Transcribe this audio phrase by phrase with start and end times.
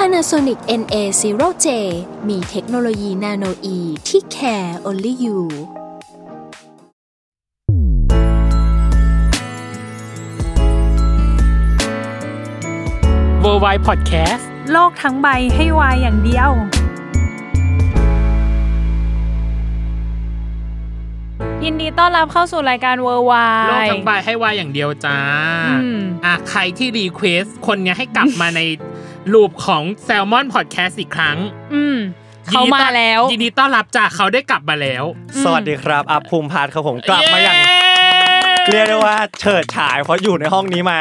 [0.00, 1.66] Panasonic NA0J
[2.28, 5.38] มีเทคโนโลยีนาโนอีที่ care only you
[13.44, 16.50] w o r l d w i d e Podcast โลกทั้งใบให้วายอย่างเดียว
[21.64, 25.18] ยินดีต้อนรับเข้าสู่รายการเวอร์วาโลกยทั้งใบให้วายอย่างเดียวจ้า
[25.68, 28.60] อืม อะใครที่ request คนเนี้ยให้กลับมาใน
[29.32, 31.36] loop ของ Salmon Podcast อีกครั้ง
[31.74, 31.98] อืม
[32.48, 35.04] เขามาแล้วยินดีต้อนรับจ้าเขาได้กลับมาแล้ว
[35.44, 37.56] สวัสดีครับอัพภูมิพัฒน์ครับผมกลับมาอย่าง
[38.70, 41.00] เรียกได้ว่าเฉิดฉายเพราะอยู่ในห้องนี้มา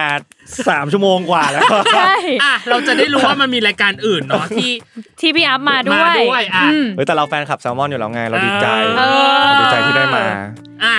[0.69, 1.61] สามชั่วโมงกว่าแล้ว
[1.95, 4.71] ใช่อะเราจะได้รู้ว่ามันมีรายการอื่นเนาะที่
[5.19, 8.67] ที่พี่อัพมาด้วมายด้วยอะอืมเฮ้ยแต่เราแฟนคลับแซลมอนอยู่แล้วไงเราดีใจ
[8.99, 9.03] เอ
[9.37, 10.25] อเราดีใจที่ได้มา
[10.83, 10.97] อะ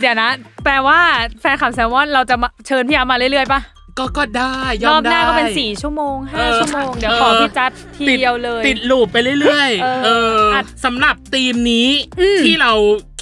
[0.00, 0.30] เดี๋ยวนะ
[0.64, 0.98] แปลว่า
[1.40, 3.60] แฟนคลับแซลมอนเราจะมาเชิญพี่อัพมาเรื่อยๆป่ะ
[3.98, 11.88] ก็ก็ได้ยรออมบได้หน้าก็เป็นสี่ชั่วโมงห้าเออชั่วโมง เดี๋ยวเออขอพี่จัดทีติดเดียวเลย ติดลูปไปเรื่อยๆเออเอออัดสำหรับธีมนี้
[12.20, 12.72] อืม ที่เรา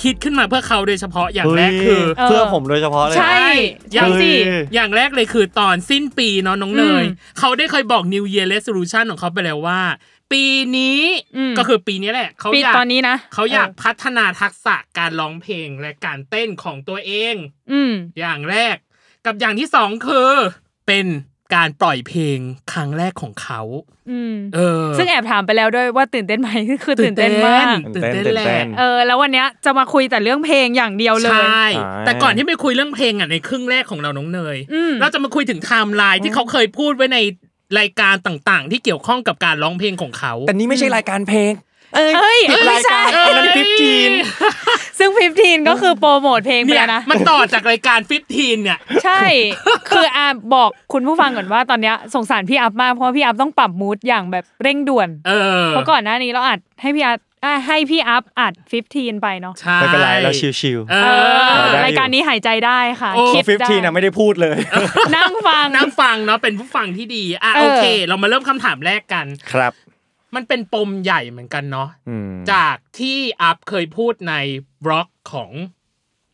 [0.02, 3.44] คิดขึ้นมาเพื่อเขาโดยเฉพาะอย่างเฮ้ยแรกคือเออเพื่อผมโดยเฉพาะเลย ใช่
[3.96, 9.80] ยัใช่งสิ เฮ้ย อย่างแรกเลยคือตอนสิ้นปีเนาะน้องเนย อืมเขาได้เคยบอก New Year Resolution ของเขาไปแล้วว่า
[10.32, 10.44] ปี
[10.76, 11.00] นี้
[11.36, 17.34] อืม ก็คือปีนี้แหละ เขาคิดอยากตอนนี้นะเขาอยากพัฒนาทักษะการร้องเพลงและการเต้นของตัวเอง
[17.72, 18.76] อืม อย่างแรก
[19.26, 20.30] กับอย่างที่สองคือ
[20.86, 21.06] เป็น
[21.54, 22.38] การปล่อยเพลง
[22.72, 23.60] ครั้งแรกของเขา
[24.10, 26.50] อืมเออ ซึ่งแอบถามไปแล้วด้วยว่าตื่นเต้นไหม
[26.84, 37.18] คือตื่นเต้นมากตื่นเต้นตื่นแหละเต้นเออ แล้ววันเนี้ยจะมาคุยแต่เรื่องเพลงอย่างเดียวเลยใช่อ่าแต่ก่อนที่ไปคุยเรื่องเพลงอะในครึ่งแรกของเราน้องเนยอืมเราจะมาคุยถึงไทม์ไลน์ที่เขาเคยพูดไว้ใน
[37.78, 41.52] รายการต่างๆ ที่เกี่ยวข้องกับการร้องเพลงของเขา แต่นี่ไม่ใช่รายการเพลง
[41.94, 44.12] เอ้ยเอ้ยผิดไม่รายใช่การอันนั้นฟิฟทีน
[44.98, 49.22] ซึ่ง15ก็คือโปรโมทเพลงไปเนี่ยแล้วนะมันต่อจากรายการฟิฟทีนเนี่ย ใช่
[49.90, 58.52] คืออาบอกคุณผู้ฟังก่อนว่าตอนเนี้ยสงสารพี่อัพมากเพราะว่าพี่อัพต้องปรับมูดอย่างแบบเร่งด่วนเออเพราะก่อนหน้านี้เราอัดให้พี่อัพอะให้พี่อัพอัด
[58.88, 64.58] 15 ไปเนาะใช่ไม่เป็นไรเราชิวเอเอออได้อยู่รายการนี้หายใจได้ค่ะโอ้คิดฟิฟได้ทีนะไม่ได้พูดเลย
[65.16, 69.72] นั่งฟังนั่งฟังเนาะเป็นผู้ฟังที่ดีอะเออโอเค เรามาเริ่มคำถามแรกกันครับ
[70.34, 74.34] มันเป็นปมใหญ่เหมือนกันเนาะอืมจากที่อัพเคยพูดใน
[74.84, 75.50] บล็อกของ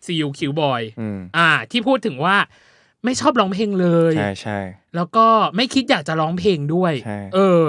[0.04, 2.36] CUQ Boy อืมอ่า ที่พูดถึงว่า
[3.04, 4.58] ไม่ชอบร้องเพลงเลย ใช่ใช่
[4.96, 7.62] แล้วก็ไม่คิดอยากจะร้องเพลงด้วยใช่เออ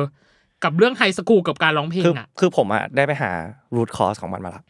[0.64, 3.32] กับเรื่องไฮสคูลกับการร้องเพลงคืออะ คือผมอะได้ไปหา
[3.76, 4.64] root cause ของมันมาละ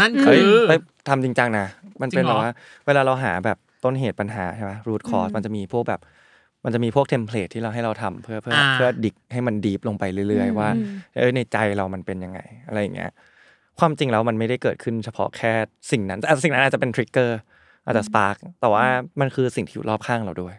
[0.00, 0.74] นั่นเฮ้ยคือไป
[1.08, 1.66] ทำจริงจังนะ
[2.02, 2.52] มันเป็นจริงเหรแบอบว่า
[2.86, 6.00] เวลาเราหาแบบต้นเหตุปัญหาใช่ไหม root cause มันจะมีพวกแบบ
[6.64, 10.86] มันจะมีพวก template ที่เราให้เราทำเพื่อเพื่ออ่าเพื่อ dig ให้มัน deep ลงไปเรื่อยๆ ว่าอืม
[11.16, 13.10] เออในใจเรามันเป็นยังไงอะไรอย่างเงี้ย
[13.78, 15.52] ความจริงแล้วมันไม่ได้เกิดขึ้นเฉพาะแค่
[15.90, 17.38] สิ่งนั้นแต่สิ่งนั้นอาจจะเป็น trigger
[17.86, 18.84] อาจจะ spark แต่ว่า
[19.20, 20.54] มันคือสิ่งที่อยู่รอบข้างเราด้วย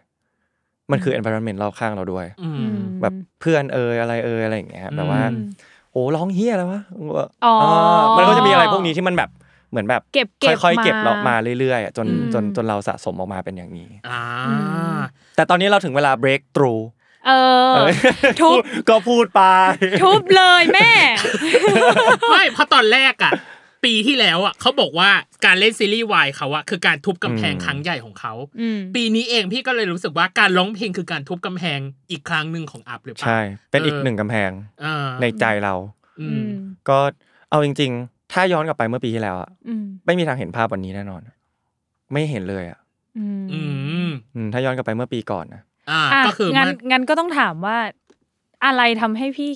[0.91, 5.43] มันคือ environment รอบข้างเราด้วยอืมแบบเพื่อนเอยอะไรเอยอะไรอย่างเงี้ยแบบว่าอืม
[5.91, 6.81] โอ้ร้องเฮียอะไรวะ
[7.45, 9.29] อ๋ออ่ามันก็จะมีอะไรพวกนี้ที่มันแบบ
[9.75, 14.23] เหมือนแบบเก็บเก็บค่อยๆเก็บมาเรามาเรื่อยๆอะจนอืมจนจนเราสะสมออกมาเป็นอย่างนี้อ่า
[15.35, 16.83] แต่ตอนนี้เราถึงเวลา break through
[17.27, 17.31] เอ
[17.71, 17.93] อเอ้ย
[18.41, 18.57] ทุบ
[18.89, 19.41] ก็พูดไป
[20.03, 20.91] ทุบเลยแม่
[22.29, 23.33] ไม่เพราะตอนแรกอะ
[23.85, 25.09] ปีที่แล้วอะเขาบอกว่า
[25.45, 31.79] การเล่นซีรีส์วายเขาอะคือการทุบกำแพงอืมครั้งใหญ่ของเขาอืมปีนี้เองพี่ก็เลยรู้สึกว่าการร้องเพลงคือการทุบกำแพง
[32.11, 33.39] อีกครั้งหนึ่งของอัพหรือเปล่าใช่
[33.71, 34.51] เป็นอีกเออหนึ่งกำแพง
[34.83, 35.73] อ่าในใจเรา
[36.19, 36.53] อือืมม
[36.89, 36.97] ก็
[37.49, 41.21] เอาจริง ๆ ถ้าย้อนกลับไปเมื่อปีที่แล้วอะอืมไม่มีทางเห็นภาพวันนี้แน่นอน
[42.13, 42.79] ไม่เห็นเลยอะ
[43.17, 43.61] อืมอื
[44.07, 47.77] มอืมถ้าย้อนกลับไปเมื่อปีก่อนนะอ่าอะก็คืองั้นมันงั้นก็ต้องถามว่า
[48.65, 49.49] อะไรทำให้พี่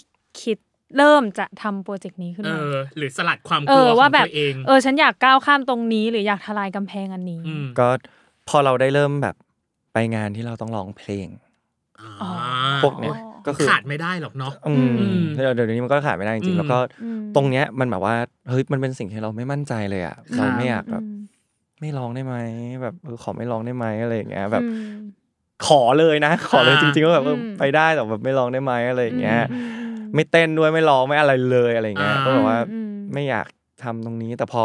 [0.44, 0.58] คิด
[0.98, 7.88] เริ่มจะทำโปรเจกต์นี้ขึ้นเอมาอหรือสลัดความเอกลัอวขอว่างแบบตัวเองเออ ฉันอยากก้าวข้ามตรงนี้ หรืออยากทลายกำแพงอันนี้มก็
[8.50, 9.36] พอเราได้เริ่มแบบ
[9.94, 11.28] ไปงานที่เราต้องร้องเพลง
[12.22, 12.32] อ่า
[12.84, 13.18] พวกเนี้ย
[13.50, 18.16] ก็คือขาดไม่ได้หรอกเนาะอืมอืมเดี๋ยวเดี๋ยวนี้มันก็ขาดไม่ได้จอืริงมๆแล้วก็อืมตรงเนี้ยมันแบบว่า
[18.50, 21.20] เฮ้ยมันเป็นสิ่งที่เราไม่มั่นใจเลยอะเราไม่อยากแบบอืม
[21.82, 22.36] ไม่ร้องได้ไหม
[22.82, 24.98] แบบเออขอไม่ร้องได้ไหมอะไรอย่างเงี้ย แบบอืม
[25.68, 29.66] ขอเลยนะ ขอเลยอ่าจริงๆว่าแบบเอออืมไปได้แต่แบบไม่ร้องได้ไหมอะไรอย่างเงี้ยอืม
[30.16, 33.48] ไม่เต้นด้วยไม่ร้องไม่อะไรเลยอะไรอย่างเงี้ยอ่าก็แบบว่าอืมไม่อยาก
[33.84, 34.64] ทำตรงนี้ แต่พอ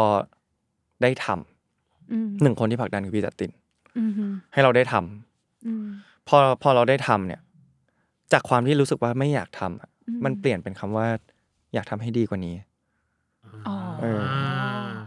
[1.01, 3.51] ได้ทำอืมหนึ่งคนที่ผลักดันคือพี่จัดติน
[3.97, 4.11] อืม
[4.53, 5.85] ให้เราได้ทำอืม
[6.27, 7.41] พอพอเราได้ทำเนี่ย
[8.33, 11.07] จากความที่รู้สึกว่าไม่อยากทำอะอืมมันเปลี่ยนเป็นคำว่า
[11.73, 12.55] อยากทำให้ดีกว่านี้
[13.67, 14.23] อ๋อเออ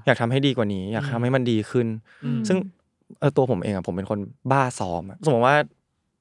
[0.06, 1.86] อยากทำให้ดีกว่านี้อยากทำให้มันดีขึ้น
[2.24, 2.56] อืมซึ่ง
[3.20, 4.18] เออตัวผมเองอะผมเป็นคน
[4.52, 5.56] บ้าซ้อมอะสมมติว่า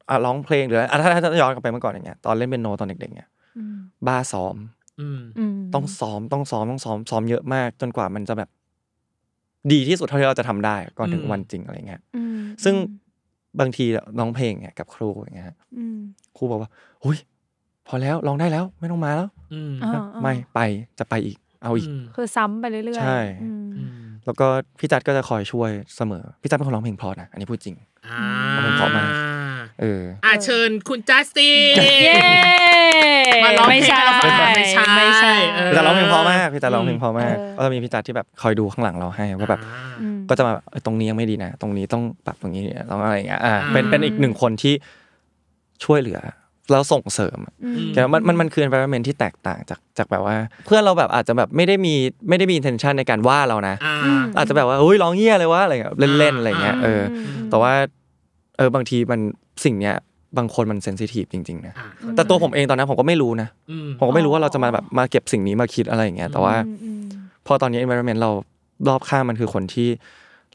[0.10, 3.78] อะร้องเพลงหรืออะถ้าถ้าถ้าย้อนกลับไปเมื่อก่อนอย่างเงี้ยตอนเล่นเปียโนตอนเด็กๆเนี่ยอืม
[4.08, 4.56] บ้าซ้อม
[5.02, 8.50] อืมอืมต้องซ้อมต้องซ้อมต้องซ้อมซ้อมเยอะมาก จนกว่ามันจะแบบ
[9.72, 12.76] ดีที่สุดเท่าที่เราจะทำได้ก่อนถึงอืมวันจริงอะไรเงี้ยอืมซึ่ง
[13.60, 13.86] บางที
[14.20, 15.98] ร้องเพลงเนี่ยกับครูอย่างเงี้ยอืม
[16.38, 16.70] ครูบอกว่า
[17.04, 17.18] หุย
[17.88, 20.60] พอแล้วร้องได้แล้วไม่ต้องมาแล้วอืมอ่าไม่ไป
[21.00, 23.92] จะไปอีก เอาอีกมคือซ้ำไปเรื่อยๆใช่อืมอืม
[24.26, 24.48] แล้วก็
[24.80, 27.76] พี่จัดก็จะคอยช่วยเสมอ พี่จัดเป็นคนร้องเพลงเพราะนะอันนี้พูดจริง
[28.08, 28.22] อ่า
[28.66, 29.12] มันเพราะมาก
[29.82, 32.16] เอออะเชิญคุณจัสตินเย้
[33.44, 44.74] มาร้องเพลงไม่ใช่ให้เราฟังหน่อยไม่ใช่ไม่ใช่เออพี่จัดร้องเพลงเพราะมากพี่จัดร้องเพลงเพราะมากเออก็จะมีพี่จัดที่แบบคอยดูข้างหลังเราให้ว่าแบบอ่าอืมก็จะมาแบบเอ้ยตรงนี้ยังไม่ดีนะ ตรงนี้ต้องปรับตรงนี้ต้องอะไรอย่างเงี้ยอ่าอ่าเป็นเป็นอีกหนึ่งคนที่
[45.84, 46.20] ช่วยเหลือ
[46.72, 50.36] แล้วส่งเสริมอืมแต่มันมันมันคือ environment ที่แตกต่างจากจากแบบว่า
[50.66, 51.94] เพื่อนเราแบบอาจจะแบบไม่ได้มี
[52.30, 57.14] ไม่ได้มี intention ในการว่าเรานะอ่าอาจจะแบบว่าเฮ้ยร้องเงี้ยเลยวะอะไรเงี้ยเล่นๆอะไรเงี้ยเอออ
[57.44, 57.74] มแต่ว่า
[58.58, 59.20] เออบางทีมัน
[59.66, 59.96] สิ่งเนี้ย
[60.38, 67.02] บางคนมันเซนซิทีฟจริงๆนะอ่าแต่ตัวผมเองตอนนั้นผมก็ไม่รู้นะอืมผมก็ไม่รู้ว่าเราจะมาแบบมาเก็บสิ่งนี้มาคิดอะไรอย่างเงี้ย แต่ว่าอืมอืม
[67.46, 68.32] พอตอนนี้ environment เรา
[68.88, 69.90] รอบข้างมันคือคนที่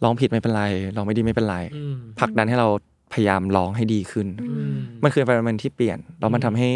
[0.03, 0.63] ร้องผิดไม่เป็นไร
[0.97, 2.69] ร้องไม่ดีไม่เป็นไรอืมผลักดันให้เรา
[3.13, 6.69] พยายามร้องให้ดีขึ้นอืมมันคือ environment ที่เปลี่ยนแล้วมันทำให้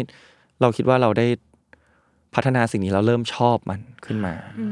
[0.61, 1.27] เราคิดว่าเราได้
[2.35, 4.67] พัฒนาสิ่งนี้เราเริ่มชอบมันขึ้นมาอื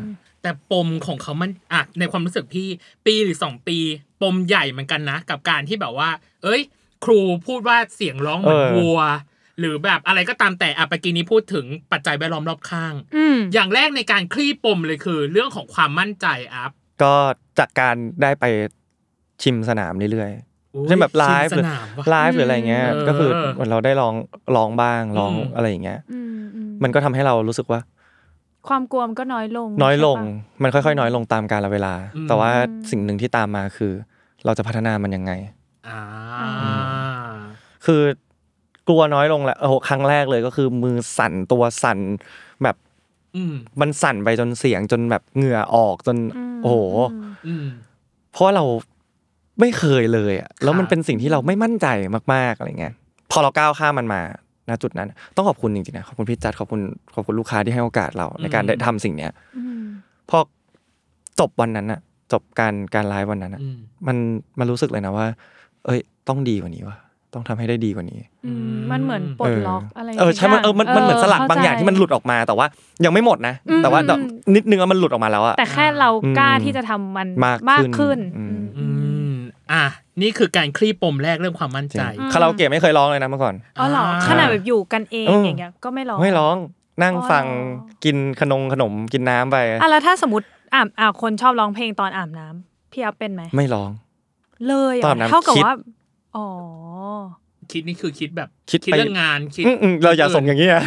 [0.00, 0.04] ม
[0.42, 2.68] แต่ปมของเขามันอะในความรู้สึกพี่
[3.06, 3.78] ปีหรือสองปี
[4.22, 6.10] ปมใหญ่เหมือนกันนะ กับการที่แบบว่า
[6.42, 6.62] เอ้ย
[7.04, 9.00] ครูพูดว่าเสียงร้องเหมือนเออวัว
[9.58, 16.70] หรือแบบอะไรก็ตามแต่อะปกี้นี้พูดถึงปัจจัยแวดล้อมรอบข้างอืมอย่างแรกในการคลี่ปมเลยคือ เรื่องของความมั่นใจอัพ
[17.02, 17.14] ก็
[17.58, 18.44] จากการได้ไป
[19.42, 20.30] ชิมสนามเรื่อย
[20.72, 24.14] โอ้ยๆเช่นแบบไลฟ์ชิหมรือสนามว่ะไลฟ์หรืออะไรเงี้ยเออก็คือเหมือนเราได้ร้อง
[24.56, 27.80] ร้องบ้างร้องอืมอะไรอย่างเงี้ยอืมอืมมันก็ทำให้เรารู้สึกว่า
[28.68, 32.50] ความกลัวมันก็น้อยลง น้อยลงใช่ปะมันค่อยๆ น้อยลงตามกาลเวลาอืมแต่ว่า
[32.90, 33.92] สิ่งหนึ่งที่ตามมาคือ
[34.44, 35.32] เราจะพัฒนามันยังไง
[35.88, 36.00] อ่า
[37.86, 38.02] คือ
[38.88, 41.98] กลัวน้อยลงแหละโอ้โหครั้งแรกเลยก็คือมือสั่นตัวสั่น
[42.62, 42.76] แบบ
[43.36, 46.16] อืมมันสั่นไปจนเสียงจนแบบเหงื่อออกจน
[46.56, 46.76] มโอ้โห
[47.12, 47.66] อืมอืม
[48.32, 48.64] เพราะว่าเรา
[49.60, 51.86] ไม่เคยเลยอะแล้วมันครับเป็นสิ่งที่เราไม่มั่นใจ
[52.34, 52.94] มาก ๆอะไรเงี้ย
[53.30, 54.20] พอเราก้าวข้ามมันมา
[54.68, 56.80] ณจุดนั้น ต้องขอบคุณจริงๆนะขอบคุณพี่จัดขอบคุณ
[57.14, 59.84] ขอบคุณลูกค้าที่ให้โอกาสเราในการได้ทำสิ่งเนี้ยอืม
[60.30, 60.38] พอ
[61.40, 62.00] จบวันนั้นอะ
[62.32, 63.76] จบการการไลฟ์วันนั้นอะอืม
[64.06, 64.16] มัน
[64.58, 65.26] มันรู้สึกเลยนะว่า
[65.86, 66.96] เอ้ย ต้องดีกว่านี้ว่ะ
[67.34, 72.66] ต้องทำให้ได้ดีกว่านี้อืมมันเหมือนปลดล็อกอะไรเออใช่มันเออมันมันเหมือนสลักข้ใจบางอย่างที่มันหลุดออกมาแต่ว่า
[73.04, 78.84] ยังไม่หมดนะอืมแต่ว่าอืมนิดนึงอะมันหลุดออกมาแล้วอะแต่แค่เรากล้าอืมที่จะทำมันมากมากขึ้ขึ้นนอืมอื
[79.30, 79.34] ม
[79.72, 79.84] อะ
[80.22, 86.56] นี่คือการคลี่ปมแรกเรื่องความมั่นจริใจงคาราโอเกะไม่เคยร้องเลยนะเมื่อก่อนอ๋อเหรออ่าขนาดแบบอยู่กันเองเออออย่างเงี้ยก็ไม่ร้องไม่ร้อง
[87.02, 93.90] นั่งอ๋อฟังเหรอกินขนมขนมกินน้ำไปอะแล้วถ้าสมมติอ่าอ่าคนชอบร้องเพลงตอนอาบน้ำพี่อัพเป็นไหมไม่ร้อง
[94.68, 95.76] เลยเหรตอนอาบน้ำเท่ากับคิดว่า
[96.36, 96.46] อ๋อ
[97.72, 100.82] คิดนี่คือคิดแบบคิดไปเรื่องงานคิดอืมอืมเราอย่าส่งอย่างนี้อะ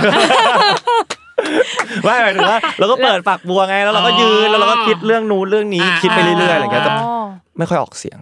[2.03, 7.25] ไม่หมายถึงว่าเราก็เปิดฝักบัวไงแล้วเราก็ยืนแล้วเราก็คิดเรื่องนู้นเรื่องนี้อ่าคิดไปเรื่อยๆอะไรอย่างเงี้ยแต่อ๋อ
[7.57, 8.19] ไม่ค่อยออกเสียง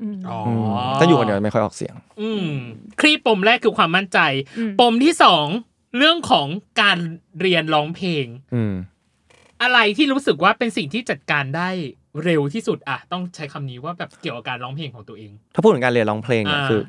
[0.00, 2.46] อืมอ๋อมถ้าอยู่คนเดียวไม่ค่อยออกเสียง อืม
[3.00, 4.18] คลี่ปมแรกคือความมั่นใจ
[4.58, 5.46] อืมปมที่สอง
[5.98, 6.46] เรื่องของ
[6.80, 6.98] การ
[7.40, 8.74] เรียนร้องเพลง อืม
[9.62, 11.68] อะไรที่รู้สึกว่าเป็นสิ่งที่จัดการได้
[12.24, 16.80] เร็วที่สุดอะต้องใช้คำนี้ว่าแบบเกี่ยวกับการร้องเพลงของตัวเอง ถ้าพูดถึงการเรียนร้องเพลงเนี่ยอ่าคือ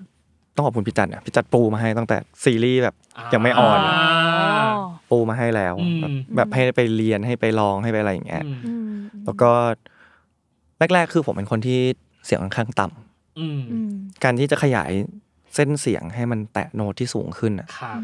[0.55, 2.95] ต้องขอบคุณพี่จัดนะพี่จัดปูมาให้ตั้งแต่ซีรีส์แบบ
[3.33, 4.71] ยังไม่ออนอ่า
[5.09, 8.93] ปูมาให้แล้วอืมแบบแบบให้ไปเรียนให้ไปร้องให้ไปอะไรอย่างเงี้ยอืมอืม
[9.25, 9.51] แล้วก็
[10.93, 11.79] แรกๆคือผมเป็นคนที่
[12.25, 13.91] เสียงค่อนข้างต่ำอืมอืม
[14.23, 14.91] การที่จะขยาย
[15.55, 17.99] เส้นเสียงให้มันแตะโน้ตที่สูงขึ้นอะครับ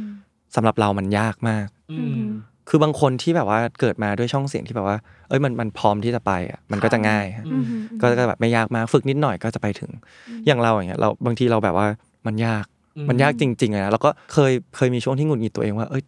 [0.56, 2.22] สำหรับเรามันยากมากอืม
[2.70, 4.98] คือบางคนที่แบบว่าเกิดมาด้วยช่องเสียงที่แบบว่า
[5.30, 7.66] เอ้ยมันมันพร้อมที่จะไปอะมันก็จะง่ายฮะอืม
[8.02, 9.92] ก็ก็แบบไม่ยากมากฝึกนิดหน่อยก็จะไปถึง
[10.46, 11.88] อย่างเราอย่างเงี้ยเราบางทีเราแบบว่า
[12.28, 12.66] มันยาก
[12.98, 16.04] อืมมันยากจริงๆเลยนะแล้วก็เคยเคยมีช่วงที่หงุดหงิดตัวเองว่า เอ้ย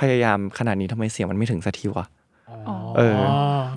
[0.00, 2.06] พยายามขนาดนี้ทำไมเสียงมันไม่ถึงสักทีวะ
[2.68, 3.20] อ๋อเออ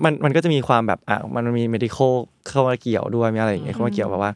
[0.04, 2.12] มันมันก็จะมีความแบบอะมันมี medical
[2.48, 4.32] เข้ามาเกี่ยวด้วยมีอะไรอย่างเงี้ยเข้ามาเกี่ยวแบบว่า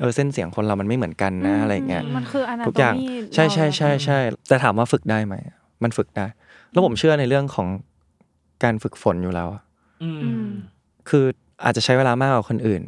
[0.00, 5.34] เออเส้นเสียงคนเรามันไม่เหมือนกันนะอะไรอย่างเงี้ยมันคืออนาทุกอย่างโตมีใช่ใช่ใช่ใช่แต่ถามว่าฝึกได้ไหม
[5.84, 6.26] มันฝึกได้
[6.70, 7.68] แล้วผมเชื่อในเรื่องของ
[8.62, 9.62] การฝึกฝนอยู่แล้วอะ
[10.02, 10.46] อืมอืม
[11.08, 11.24] คือ
[11.64, 12.82] อาจจะใช้เวลามากกว่าคนอื่น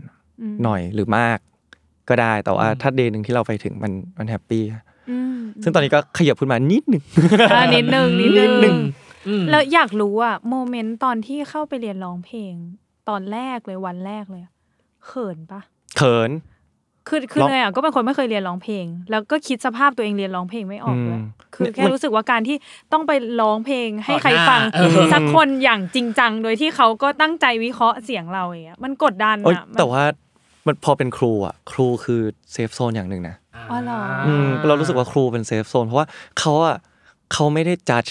[0.52, 1.38] มหน่อยหรือมาก
[2.08, 4.62] ก็ได้ แต่ว่าอืมถ้าเดย์หนึ่งที่เราไปถึงมันมัน happy
[5.10, 7.02] อืมซึ่งตอนนี้ก็ขยับขึ้นมานิดหนึ่ง
[7.52, 8.78] อ่านิดนึงนิดนึงหนึ่ง
[9.28, 12.54] อืมแล้วอยากรู้อะ moment ตอนที่เข้าไปเรียนร้องเพลง
[13.08, 14.52] ตอนแรกเลยวันแรกเลยอะ
[15.06, 15.60] เขินปะ
[15.96, 16.30] เขิน
[17.08, 22.56] คือคือร้องเนยอะก็เป็นคนไม่เคยเรียนร้องเพลง แล้วก็คิดสภาพตัวเองเรียนร้องเพลงไม่ออกด้วยอืมคือแค่มันรู้สึกว่าการที่
[22.92, 30.02] ต้องไปร้องเพลงให้ต่อใครหน้าฟังเออสักคนอย่างจริงจังโดยที่เขาก็ตั้งใจวิเคราะห์เสียงเราอย่างเงี้ยมันกดดันเอ้ยอะมันแต่ว่า
[30.66, 32.20] มันพอเป็นครูอะครูคือ
[32.52, 33.36] safe zone อย่างหนึ่งนะ
[33.70, 36.06] อ๋อเหรออืมเรารู้สึกว่าครูเป็น safe zone เพราะว่า
[36.38, 36.76] เขาอะ
[37.32, 38.02] เขาไม่ได้จัด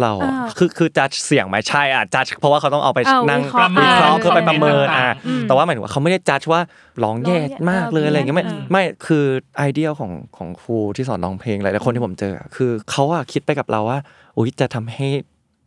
[0.00, 6.60] เราอะอ่าคือคือจัดเสียงไหมใช่อะจัดเพราะว่าเขาต้องเอาไปเอานั่งวิเคราะห์วิเคราะห์อ่าเพื่อไปประเมินต่างๆอะอืมแต่ว่าหมายถึงว่าเขาไม่ได้จัดว่า
[7.04, 9.24] ร้องแย่ร้องแย่มากเลยอะไรอย่างเงี้ยไม่เออไม่คือ
[9.58, 13.98] ไอเดียของของครูที่สอนร้องเพลงหลายๆคนที่ผมเจออะคือเขาอะคิดไปกับเราว่า
[14.36, 15.06] อุ้ยจะทำให้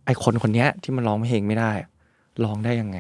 [0.06, 1.90] ไอคนคนเนี้ยที่มันร้องเพลงไม่ได้อะ
[2.44, 2.98] ร้องได้ยังไง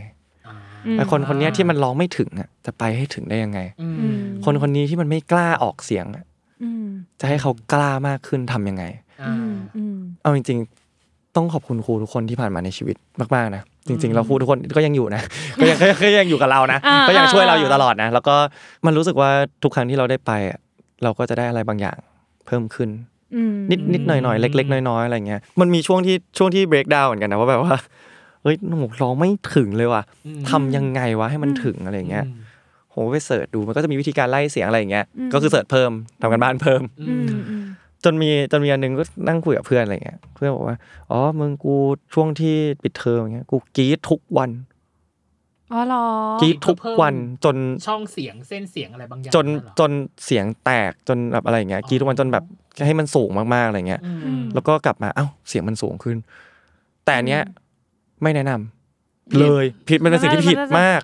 [0.93, 6.25] มไอคนคนเนี้ยที่มันร้องไม่ถึงอะจะไปให้ถึงได้ยังไงอืมอืมคนคนนี้ที่มันไม่กล้าออกเสียงอะ
[6.63, 6.87] อืม
[7.19, 9.04] จะให้เขากล้ามากขึ้นทำยังไงอ่าอืมอืม
[10.25, 10.59] เอาจริง
[10.97, 12.95] ๆ ต้องขอบคุณครูทุกคนที่ผ่านมาในชีวิต
[13.35, 15.21] มากๆนะจริง ๆ เราครูทุกคนก็ยังอยู่นะ
[15.61, 18.35] ก็ยังก็ยังก็ยังอยู่กับเรานะอ่าก็ยังช่วยเราอ่าอยู่ตลอดนะ แล้วก็
[18.85, 19.29] มันรู้สึกว่า
[19.63, 20.59] ทุกครั้งที่เราได้ไปอะ
[21.03, 21.97] เราก็จะได้อะไรบางอย่าง
[22.45, 22.89] เพิ่มขึ้น
[23.35, 27.75] อืมนิดนิดหน่อยหน่อยๆเล็ก ๆ น้อยๆอะไรเงี้ยมันมีช่วงที่ช่วงที่ break down เหมือนกันนะว่าแบบว่า
[28.43, 32.41] เฮ้ยหนูร้องไม่ถึงเลยว่ะอืมทำยังไงวะให้มันถึงอะไรเงี้ยอืม
[32.93, 35.91] ผมก็ไป search ดูมันก็จะมีวิธีการไล่เสียงอะไรอย่างเงี้ยก็คือ search เพิ่ม
[36.21, 37.63] ทำการบ้านเพิ่มอืมอืม
[38.05, 40.77] จนมีจนมีอันหนึงก็นั่งคุยกับเพื่อนอะไรเงี้ยเพื่อนบอกว่า
[41.11, 41.75] อ๋อมึงกู
[42.13, 44.49] ช่วงที่ปิดเทอมอย่างเงี้ยกูกรี๊ดทุกวัน
[45.73, 46.05] อ๋อเหรอ
[46.41, 47.55] กรี๊ดทุกวันจน
[47.87, 49.91] ช่องเสียงเส้นเสียงอะไรบางอย่างจนนั่นเหรอจน
[50.25, 52.43] เสียงแตกจนแบบอะไรอย่างเงี้ยกรี๊ดทุกวันจนแบบ
[52.85, 56.17] ให้มันสูงมากๆอะไรเงี้ยอืมอืมแล้วก็กลับมาเอ้าเสียงมันสูงขึ้น
[57.05, 57.41] แต่อันเนี้ย
[58.21, 61.01] ไม่แนะนำเลยผิดมันเป็นสิ่งที่ผิดมาก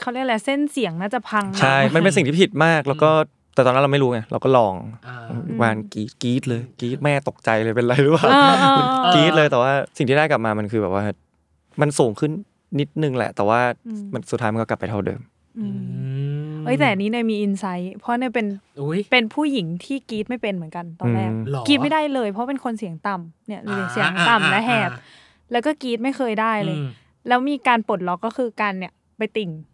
[0.00, 3.10] เขาเรียกอะไรเส้นเสียงน่าจะพังใช่ มันเป็นสิ่งที่ผิดมากแล้วก็
[3.54, 4.74] แต่ตอนนั้นเราไม่รู้ไงเราก็ลอง
[5.06, 5.16] อ่า
[5.62, 11.02] วานกรีดกรีดเลยกรีดแม่ตกใจเลยเป็นไรหรือเปล่าเออเออเออกรี๊ดเลยแต่ว่าสิ่งที่ได้กลับมามันคือแบบว่า
[11.80, 12.32] มันสูงขึ้น
[12.80, 13.60] นิดนึงแหละ แต่ว่า
[14.14, 15.20] มันสุดท้ายมันก็กลับไปเท่าเดิม
[15.58, 15.98] อืมอื
[16.52, 18.46] มเอ้ยแต่อันนี้เนยมีอินไซต์เพราะเนยเป็น
[18.80, 25.00] อุ้ยเป็นผู้หญิงที่กรีดไม่เป็นเหมือนกันตอนแรกอืมหรอกรีดไม่ได้เลย เพราะเป็นคนเสียงต่ำเนี่ยดูดิอ่าเสียงต่ำและแหบอ่า
[25.52, 26.88] แล้วก็กรีดไม่เคยได้เลยอืม
[27.28, 29.73] แล้วมีการปลดล็อกก็คือการเนี่ยไปติ่งอ๋อ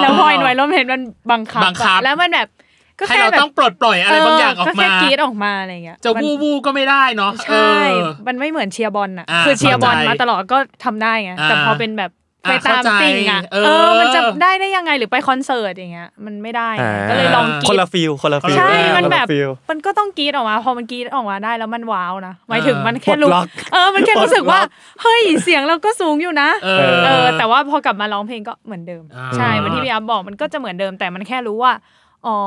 [0.00, 2.48] แล้วพอหน่วยร่มเห็นมันบังคับบังคับอะแล้วมันแบบ
[2.98, 12.10] ก็ให้แค่เราแบบต้องปลดปล่อยอะไรบางอย่างออกก็มาแค่กรีดออกมาอะไรเงี้ยจะมันวูวูก็ไม่ได้เนาะใช่เออมันไม่เหมือนเชียร์บอลอะอ่าคือเชียร์บอลเข้าใจมาตลอดก็ทำได้ไงอ่าแต่พอเป็นแบบ
[12.42, 31.72] ไปอ่าตามเข้าใจติ่งอะเออเออ มันจะได้ได้ยังไงหรือไปคอนเสิร์ตอย่างเงี้ยมันไม่ได้ไงอ่าก็เลยลองกรีคนดละฟิลคนละฟิลใช่คมันละแบบฟิลมันก็ต้องกรีดออกมา พอมันกรีดออกมาได้แล้วมันว้าวนะหมายถึงอ่ามัมันแค่รู้ปลดล็อกเออมันแค่รู้สึกว่าปลดล็อกเฮ้ยเสียงเราก็สูงอยู่นะเออเออแต่ว่าพอกลับมาร้องเพลงก็เหมือนเดิมอ่าใช่เหมือนที่พี่อัพบอกมันก็จะเหมือนเดิมแต่มันแค่รู้ว่า
[32.26, 32.38] อ๋อ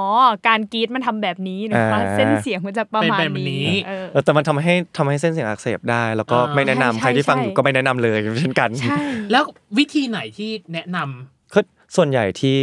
[0.47, 9.01] การกรีดมันทำแบบนี้หรือว่าอ่าเส้นเสียงมันจะประมาณเป็นแบบนี้นี้เออเออแต่มันทำให้ทำให้เส้นเสียงอักเสบได้ แล้วก็อ่าไม่แนะนำใช่ใครที่ฟังอยู่ใช่ก็ไม่แนะนำเลยเช่นกันใช่
[9.31, 9.43] แล้ว
[9.77, 11.59] วิธีไหนที่แนะนำก็
[11.95, 12.55] ส่วนใหญ่ที่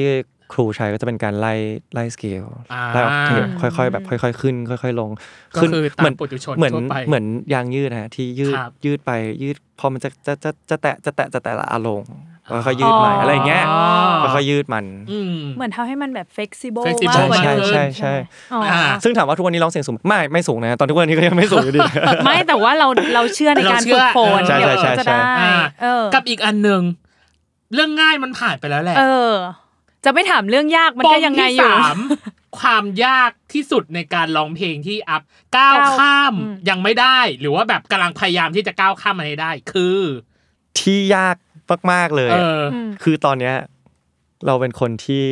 [0.52, 1.54] ครูใช้ก็จะเป็นการไล่
[1.94, 5.10] ไล่สเกลอ่าไล่ออกเทปค่อยๆ แบบค่อย ๆ ขึ้น ค่อย ๆ ลง
[5.56, 7.24] ก็ขึ้นคือตามเหมือนปุถุชนเหมือนทั่วไปเหมือน
[7.54, 9.10] ยางยืดนะฮะที่ยืดครับยืดไป
[9.42, 12.02] ยืดพอมันจะจะจะจะแตะจะแตะจะแตะละอาลง
[12.66, 13.78] ค่อยๆยืดใหม่อะไรอย่างเงี้ยอ๋
[14.24, 18.14] อค่อยๆยืดมันอืมเหมือนทำให้มันแบบ flexible flexible มากกว่าใช่เดิมใช่ใช่
[18.52, 21.80] อ๋อออ่าซึ่งถามว่าทุกวันนี้ร้องเสียงสูงไม่ไม่สูงนะตอนทุกวันนี้ก็ยังไม่สูงอยู่ดี
[22.24, 26.82] ไม่แต่ว่าเราเราเชื่อในการเราเชื่ฝึอกฝนใช่เดี๋ยวใช่จะใช่ได้อ่าเออกับอีกอันหนึ่ง
[27.74, 29.32] เรื่องง่ายมันผ่านไปแล้วแหละเออ
[30.04, 31.98] จะไม่ถามเรื่องยากมันก็ยังไงอยู่ปมที่สาม
[32.60, 35.22] ความยากที่สุดในการร้องเพลงที่อัพ
[35.56, 39.98] ก้าวก้าวข้ามอืมยังไม่ได้ หรือว่าแบบกำลังพยายามที่จะก้าวข้ามมันให้ได้ คือ
[40.80, 41.36] ที่ยาก
[41.92, 43.54] มากๆเลยเออะออืมคือตอนเนี้ย
[44.46, 45.22] เราเป็นคนที่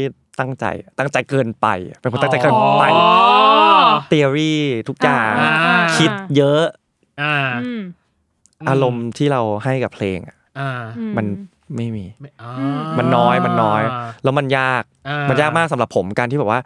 [0.40, 0.64] ตั้งใจ
[0.98, 1.66] ตั้งใจเกินไป
[2.00, 6.64] เป็นคนตั้งใจเกินไปอ๋อเทอรี่ทุกอย่างอ่าอ่าคิดเยอะ
[7.22, 7.82] อ่าอืม
[8.68, 11.26] อารมณ์ที่เราให้กับเพลงอะอ่าอืมัน
[11.76, 12.52] ไม่มีไม่อ่า
[12.98, 13.82] มันน้อยมันน้อย
[14.24, 16.60] แล้วมันยากอ่ามัมันยากมากสำหรับผมการที่แบบว่า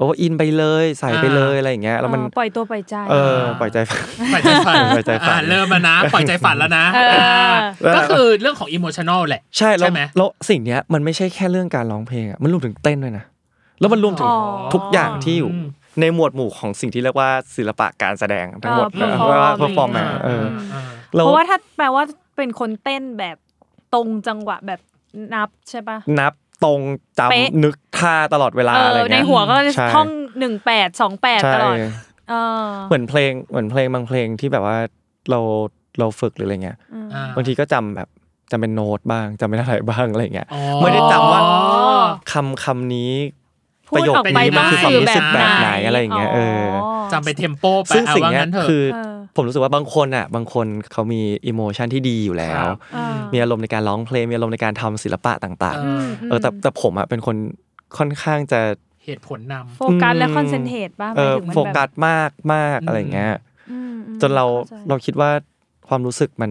[0.00, 7.54] โอ้อินไปเลยใส่ไปเลยอะไรอย่างเงี้ยแล้วมันเออปล่อยตัวปล่อยใจเออปล่อยใจฝันปล่อยใจฝันปล่อยใจฝันอ่าเริ่มมานะปล่อยใจฝันแล้วนะเอออ่า
[7.96, 13.24] ก็คือเรื่องของอิโมชันอลแหละใช่แล้วใช่ไหมแล้วสิ่งเนี้ยมันไม่ใช่แค่เรื่องการร้องเพลงอะมันรวมถึงเต้นด้วยนะ
[13.80, 14.38] แล้วมันรวมถึงอ๋อ
[14.74, 15.66] ทุกอย่างที่อยู่อืม
[16.00, 19.90] ในหมวดหมู่ของสิ่งที่เรียกว่าศิลปะการแสดงทั้งหมดเออนะ perform ว่าเพอร์ฟอร์ม
[20.24, 20.82] เอออ่า
[21.14, 22.02] แล้วเพราะว่าถ้าแปลว่า
[22.36, 23.36] เป็นคนเต้นแบบ
[23.94, 24.80] ตรงจังหวะแบบ
[25.34, 26.32] นับใช่ปะนับ
[26.64, 26.80] ตรง
[27.18, 31.76] จเป๊ะำนึกท่าตลอดเวลาเออะไรอเงี้ยในหัวก็จะใช่ท่องหนึ่งแปดสองแปดใช่ตลอด
[32.28, 34.76] เออเหมือนเพลงเหมือนเพลงบางเพลงที่แบบว่า
[35.30, 35.40] เรา
[35.98, 36.78] เราฝึกหรืออะไรเงี้ย
[37.14, 38.08] อ่าบางทีก็จำแบบ
[38.50, 41.58] จำเป็นโน้ตบ้างจำไม่ได้อะไรบ้างอะไรเงี้ยอ๋อไม่ได้จำว่าอ๋อ
[42.32, 43.12] คำคำนี้
[43.88, 46.62] พูดประโยคออกไปนี้มันคือความรู้สึกต้แบองบสื่อไหนอะไรอย่างเงี้ยเออ
[47.12, 57.36] จำไปเทมโปไปซึ่งเอาสิ่งว่าเนี้ยงั้นเถอะคือเออผมรู้สึกว่าบางคนอะบางคนเขามีอิโมชันที่ดีอยู่แล้วครับเออมีอารมณ์ในการร้องเพลงมีอารมณ์ในการทำศิลปะต่างเอๆอเออแต่แต่ผมอะเป็นคน
[57.98, 58.60] ค่อนข้างจะ
[59.04, 63.32] เหตุผลนำโฟกัสและอืมคอนเซนเทรตป่ะหเอมายอถึงมันโฟแบบกัสมากมากอืมอะไรเงี้ย
[63.70, 65.30] อืมอืมจนเราข้ใจเราคิดว่า
[65.88, 66.50] ความรู้สึกมัน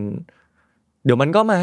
[1.05, 1.59] เดี๋ยวมันก็มา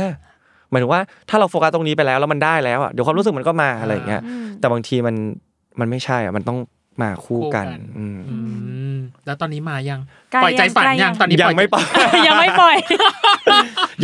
[0.70, 5.16] หมายถึงว่าถ้าเราโฟกัสตรงนี้ไปแล้วแล้วมันได้แล้วอะเดี๋ยวความรู้สึกมันก็มาอะไรเงี้ยอืมแต่บางทีมัน
[5.80, 6.58] มันไม่ใช่อะมันต้อง
[7.02, 8.36] มาคู่กันคู่กันอืมอื
[8.94, 10.00] มแล้วตอนนี้มายัง
[10.32, 12.76] ใกล้ปล่อยใจฝันยังใกล้ยัยังงตอนนี้ยังไม่ปล่อยปล่อยยังไม่ปล่อย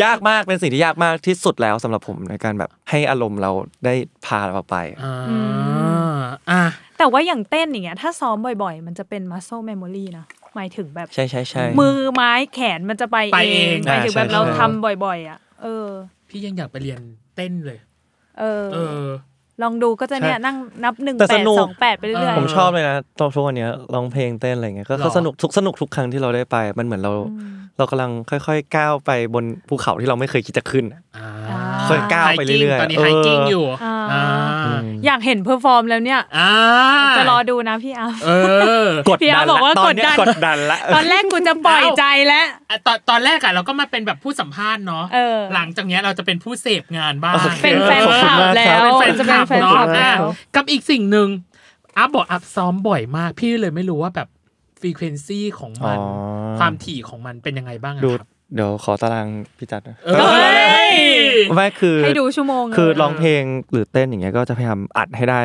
[0.02, 3.50] ยากมากเป็นสิ่งที่ยากมากที่สุดแล้วสำหรับผมในการแบบให้อารมณ์เรา
[3.84, 3.94] ได้
[4.26, 5.37] พาเราไปอ่าอื
[6.50, 6.62] อะ
[6.99, 15.88] แต่ว่าอย่างเต้นอย่างเงี้ยถ้าซ้อมบ่อย ๆ มันจะเป็น muscle memory นะหมายถึงแบบใช่ใช่ใช่มือไม้แขนมันจะไปไปเอเองงหมายถึงแบบอ่าใช่เราใช่ทำบ่อย ๆ อะ เออ
[16.28, 17.00] พี่ยังอยากไปเรียน
[17.37, 17.78] เต้นเลย
[18.38, 19.06] เออเออ
[19.62, 27.12] ลองดูก็จะเนี่ยนั่งนับหนึ่งแต่แปดสนุกสองแปดไปเรื่อยเออผมชอบเลยนะตอนทุกวันเนี้ยร้องเพลงเต้นอะไรเงี้ยก็หรอก็สนุกทุกสนุกทุกครั้งที่เราได้ไป มันเหมือนเรา
[27.78, 31.28] เรากำลังค่อยๆก้าวไปบนภูเขาที่เราไม่เคยคิดจะขึ้นอะอ่า
[31.88, 36.50] ค่อยก้าวไปเรื่อยๆตอนนี้เออ hiking อยู่อ่าอ่าอยากเห็น perform แล้วเนี่ยอ่า
[37.16, 38.31] จะรอดูนะพี่อาร์มเอ
[38.85, 50.21] อกดพี่ดัอาร์นตบอกว่าละตอนเนี้ยกกดดดัดันนละตอนแรกกูจะปล่อยใจแล้วอะตอนตอนแรกอะเราก็มาเป็นแบบผู้สัมภาษณ์เนาะเออหลังจากเนี้ยเราจะเป็นผู้เสพงานบ้างเป็นแฟนคลับแล้วเป็นแฟนจะคเป็นลับแฟนเนาะคลับอะแล้ว
[50.54, 51.28] กับอีกสิ่งหนึ่ง
[51.99, 54.28] อัพบอกอัพซ้อมบ่อยมาก พี่เลยไม่รู้ว่าแบบ
[54.80, 59.26] ฟรีเควนซีของมันอ๋อความถี่ของมันเป็นยังไงบ้างอะดูครับ เดี๋ยวขอตาราง
[59.59, 60.97] พี่จัดนะเออเฮ้ย
[61.54, 63.42] ไม่คือให้ดูชั่วโมง คือเลยร้องเพลง
[63.73, 65.40] หรือเต้นอย่างเงี้ยก็จะพยายามอัดให้ได้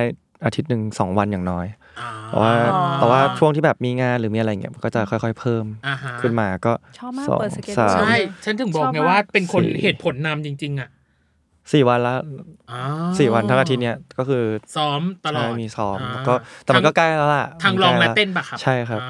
[0.45, 1.65] อาทิตย์หนึ่งสองวันอย่างน้อย
[1.99, 2.51] อ่าแต่ว่า
[2.99, 10.89] แต่ว่าช่วงที่แบบมีงานหรือมีอะไรเงี้ยมันก็จะค่อย ๆ เพิ่มอ่าฮะขึ้นมาก็ชอบมากสองเปิดสเก็ตสามใช่ฉันถึงบอกชอบไงมากว่าเป็นคนสี่เหตุผลนำจริง ๆอะ
[11.73, 12.15] สี่วันละ
[12.71, 12.81] อ่า
[13.19, 14.43] สี่วันทั้งอาทิตย์เนี้ยก็คือ
[14.75, 16.33] ซ้อมตลอดใช่มีซ้อมาแล้วก็
[16.63, 19.07] แต่มันก็ใกล้แล้วล่ะทางมันลองใกและแวเต้นปะครับใช่ครับอ่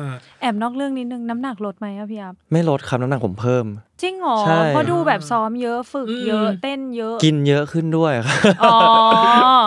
[0.00, 0.02] า
[0.40, 3.64] แอบนอกเรื่องนิดนึงน้ำหนักลดไหมอะพี่อาร์ไม่ลดครับน้ำหนักผมเพิ่ม
[4.02, 8.78] จริงเหรอใช่เพราะดูแบบซ้อมเยอะฝึกเยอะอืมเต้นเยอะ กินเยอะขึ้นด้วยครับอ๋อ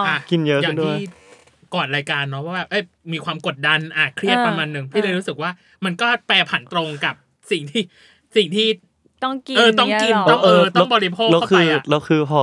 [0.07, 1.05] อะกินเยอะอขึ้ย่างนด้วยที่
[1.75, 5.51] ก่อนรายการเนาะว่าแบบเอ้ยมีความกดดันอะเครียดอ่าประมาณหนึ่งพี่เลยอ่ารู้รู้สึกว่า
[5.85, 7.15] มันก็แปรผันตรงกับ
[7.51, 7.83] สิ่งที่
[8.35, 8.67] สิ่งที่
[9.23, 12.41] ต้องกินเออต้องกินเยหรต้องเออต้องบริโภคแล้วเข้าคืไปออะแล้วคือพอ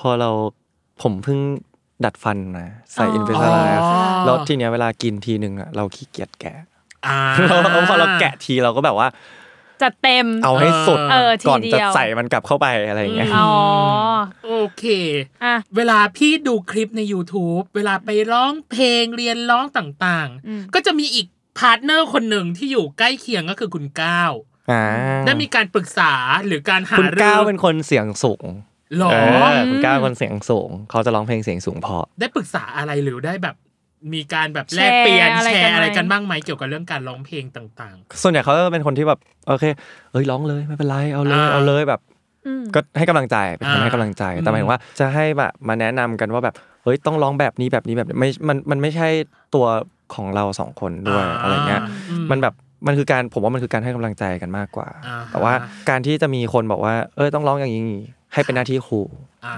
[0.00, 0.30] พอเรา
[1.02, 1.38] ผมเพิ่ง
[2.04, 3.46] ดัดฟันนะใส่อ๋ออิอินเวสไล
[3.82, 3.88] อ๋อ
[4.24, 6.54] แล้วทีเนี้ยเวลากินทีหนึ่งอะเราขี้เกียจแกะ
[7.06, 7.18] อ่า
[7.72, 9.08] แล้วพอเราแกะทีเราก็แบบว่า
[9.82, 13.50] จัดเต็มเอาให้สุดเออก่อนทีเดี๋ยวจะใส่มันกลับเข้าไปอะไรอย่างเงี้ยอ๋อ
[14.46, 14.84] โอเค
[15.44, 21.26] อะเวลาพี่ดูคลิปใน YouTube เวลาไปร้องเพลงเรียนร้องต่างอืมๆก็จะมีอีก
[21.58, 24.57] partner คนหนึ่งที่อยู่ใกล้เคียงก็คือคุณก้าวอ่า
[25.26, 26.12] ได้มีการปรึกษา
[26.46, 28.46] หรือการหารือคุณก้าวเป็นคนเสียงสูง
[28.98, 29.16] หรอเอ
[29.58, 33.56] อคุณก้าวเป็นคนเสียงสูง เขาจะร้องเพลงเสียงสูงเพอ ได้ปรึกษาอะไรหรือได้แบบ
[34.14, 39.64] มีการแบบแชร์แลกเปลี่ยนอะไรแชกันร์อะไรไหมกันบ้างไหมเกี่ยวกับเรื่องการร้องเพลงต่างส่วนใหญ่เขาจะเป็นคนที่แบบโอเค
[40.12, 42.00] เอ้ยร้องเลยไม่เป็นไรเอาเลยอ่าเอาเลยแบบ
[42.46, 46.54] อืมก็ให้กำลังใจเป็นคนอ่าให้กำลังใจอืมแต่หมายถึงว่าจะให้แบบมาแนะนำกันว่าแบบ
[46.84, 49.08] เฮ้ยต้องร้องแบบนี้แบบนี้แบบนี้ไม่มันมันไม่ใช่
[49.54, 49.66] ตัว
[50.14, 52.54] ของเราสองคนๆด้วยาอะไรเงี้ยอืมันแบบ
[52.86, 55.52] มันคือการผมว่ามันคือการให้กำลังใจกันมากกว่าอ่า แต่ว่า
[55.90, 57.82] การที่จะมีคนบอกว่า เอ้ยต้องร้องอย่างนี้
[58.32, 59.00] ให้เป็นหน้าที่ครู
[59.44, 59.54] อ่า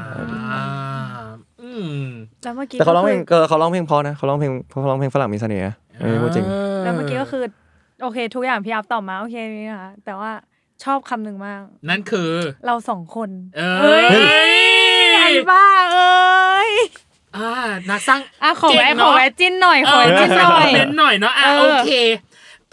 [1.62, 2.04] อืม
[2.42, 6.46] แล้วเมื่อกี้แต่เขาร้องเพลงก็คืเออเขาร้องเพลงเพอนะเขาร้องเพลงเขาร้องเพลงฝรั่งมีเสน่ห์นะเออพูดจริง
[6.82, 7.44] แล้วเมื่อกี้ก็คือ
[8.02, 10.30] โอเค ทุกอย่างพี่อัพตอบมาโอเคนี่นะคะแต่ว่า
[10.84, 12.30] ชอบคำหนึ่งมาก นั่นคือ
[12.66, 16.70] เราสองคน เอเอ้ยยไอ้บ้าเอ้ย
[17.36, 17.50] อ่า
[17.90, 21.90] นักสร้างอะขอแวะเก่งขเนออะแวะจิ้นหน่อยขอแวะจิ้นหน่อยเน้นหน่อยเนาะอะเออโอเค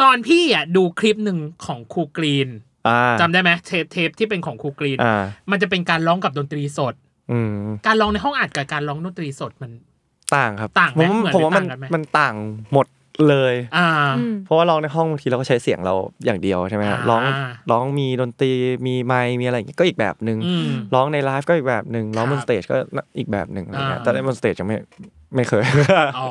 [0.01, 2.49] ตอนพี่อะดูคลิปหนึ่งของครูกรีน
[2.88, 6.93] อ่าจำได้ไหมเทปเทปที่เป็นของครูกรีนอ่ามันจะเป็นการร้องกับดนตรีสด
[7.31, 7.51] อืม
[7.88, 9.71] การร้องในห้องอัดกับการร้องดนตรีสดมัน
[10.36, 12.36] ต่างครับ ต่างไหมผมเหมือนผมว่ามันหรือต่างกันไหมมันต่าง
[12.73, 12.88] หมด
[13.29, 15.93] เลยอ่าอืมเพราะว่าร้องในห้องบางทีเราก็ใช้เสียงเรา
[16.25, 17.23] อย่างเดียวใช่ไหมฮะอ่าร้อง
[17.71, 18.51] ร้องมีดนตรี
[18.88, 22.77] มีไมค์มีอะไรอย่างเงี้ยก็อีกแบบหนึ่งอืมร้องในไลฟ์ก็อีกแบบหนึ่งร้องบน stage ก็
[23.17, 24.77] อีกแบบหนึ่งอะไรเงี้ยอ่าแต่ในบน stage ยังไม่
[25.36, 25.63] ไม่เคย
[26.17, 26.27] อ๋อ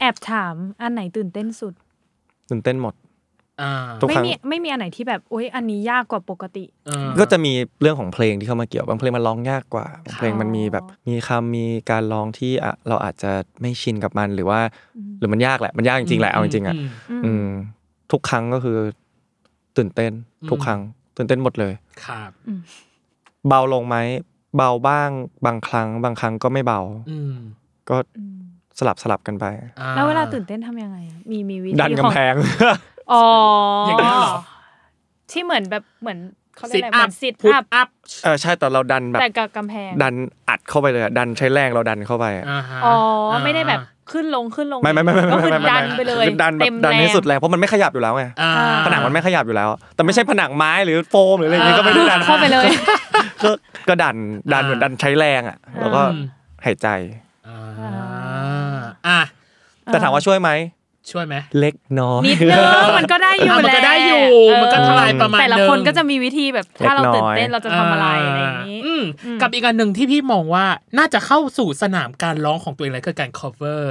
[0.00, 1.74] แอบถามอันไหนตื่นเต้นสุด
[2.50, 2.94] ตื่นเต้นหมด
[3.62, 13.30] อ่าทุกไม่ครั้งมีไม่มีอันไหนที่แบบโอ๊ยอันนี้ยากกว่าปกติเออก็จะมีเรื่องของเพลงที่เข้ามาเกี่ยวบางเพลงมันร้องยากกว่าบางเพลงมันมีแบบมีคำมีการร้องที่อะเราอาจจะ
[13.60, 14.60] ไม่ชินกับมันหรือว่า
[15.18, 16.78] หรือมันยากแหละมันยากจริงๆแหละเอาจริงๆอะม
[17.10, 17.46] อืมอืม
[18.12, 18.78] ทุกครั้งก็คือ
[19.76, 20.80] ตื่นเต้นอืมทุกครั้ง
[21.16, 21.72] ตื่นเต้นหมดเลย
[22.06, 22.30] ครับ
[23.48, 23.96] เบาลงไหม
[24.56, 25.10] เบาบ้าง
[25.46, 26.80] บางครั้ง บางครั้งก็ไม่เบา
[27.10, 27.34] อืม
[27.90, 28.33] ก็อืม
[28.78, 29.46] สลับสลับกันไป
[29.80, 32.34] อ่แล้วเวลาตื่นเต้นทำยังไงอะมีมีวิธีดันของกำแพง
[33.12, 33.24] อ๋อ
[33.86, 34.36] ออย่างนี้เหรอ
[35.30, 36.18] ที่เหมือนแบบเหมือน
[36.56, 37.88] เขาเรียซิกทอะไรเหอัมืพอนซิทพุทอัพอัพ
[38.24, 40.14] เออใช่แต่เราดันแบบแต่กับกำแพงดัน
[40.48, 42.94] อัดเข้าไปเลยอะดันใช้แรงเราดันเข้าไปอะอ่าฮะอ๋อ
[43.44, 43.80] ไม่ได้แบบ
[44.12, 48.52] ขึ้นลงขึ้นลงไม่ไม่ไม่ไม่ก็ไม่คือไม่ไม่ดันไปเลยคือดันแบเต็บมดันให้แรงสุดแรงเพราะมันไม่ขยับอยู่แล้วไงอ่า
[48.86, 52.66] ผนังมันไม่ขยับอยู่แล้ว แต่ไม่ใช่ผนังไม้หรือโฟมหรืออะไรอย่างงี้ก็ไม่ได้ดันเข้าไปเลย
[53.44, 53.50] ก็
[53.88, 54.16] ก็ดัน
[54.52, 56.24] ดันเหมือนดันใช้แรงอะแล้วก็อืม
[56.66, 56.88] หายใจ
[59.06, 59.18] อ่า
[59.86, 60.50] อะแต่ถามว่าช่วยไหม
[61.12, 62.64] ช่วยไหมเล็กน้อยนิดนึง
[62.98, 69.04] มันก็ได้อยู่อะมันก็แหละได้อยู่เออมันก็ทลายประมาณแต่ละหนึ่งคนก็จะมีวิธีแบบถ้าเราเล็กน้ตื่นอยเต้นเราจะทำอะไรอะไรอย่างนี้อืม
[69.42, 70.64] กับอีกอันหนึ่งที่พี่มองว่า
[70.98, 73.82] น่าจะเข้าสู่สนามการร้องของตัวเองเลยคือการ cover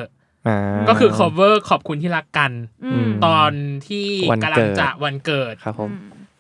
[0.48, 0.58] อ่า
[0.90, 2.52] ก็คือ cover ขอบคุณที่รักกัน
[2.86, 3.52] อืมตอน
[3.88, 5.92] ที่วันกำลัเกิงดจะวันเกิดครับผม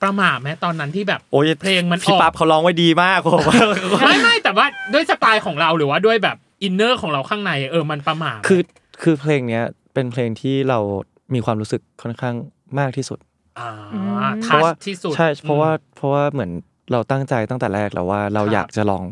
[0.04, 3.60] ประมาทไหมตอนนั้นที่แบบโอ้ยเพลงมันอพี่อกปั๊บเขาร้องไว้ดีมากผมว่า
[4.06, 8.62] ไม่ไม่แต่ว่าด้วยสไตล์ของเราหรือว่าด้วยแบบ อินเนอร์ของเราข้างในเออมันประมาทไหมคือ
[9.02, 10.80] คือเพลงเนี้ยเป็นเพลงที่เรา
[11.34, 12.36] มีความรู้สึกค่อนข้าง
[12.80, 13.20] มากที่สุด
[13.60, 13.72] อ่า
[14.42, 16.52] เพทัราะชว่าที่สุดใช่เพราะว่าเพราะว่าเหมือน
[16.92, 19.04] เราตั้งใจตั้งแต่แรกแล้วว่าเราครับอยากจะลอง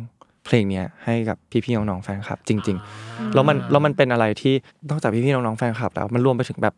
[0.46, 4.54] เพลงเนี้ยให้กับพี่ๆน้องๆแฟนคลับ จริง ๆ แล้วมันแล้วมันเป็นอะไรที่
[4.90, 6.76] นอกจากพี่ๆน้องๆแฟนคลับ แล้วมันรวมไปถึงแบบ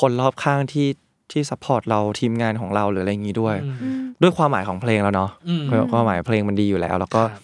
[0.00, 0.88] คนรอบข้างที่
[1.32, 7.42] ที่ support เราทีมงานของเราหรืออะไรอย่างงี้ด้วยอืมด้วยความหมายของเพลงแล้วเนาะอืมความหมายเพลงมันดีอยู่แล้ว แล้วก็ครับ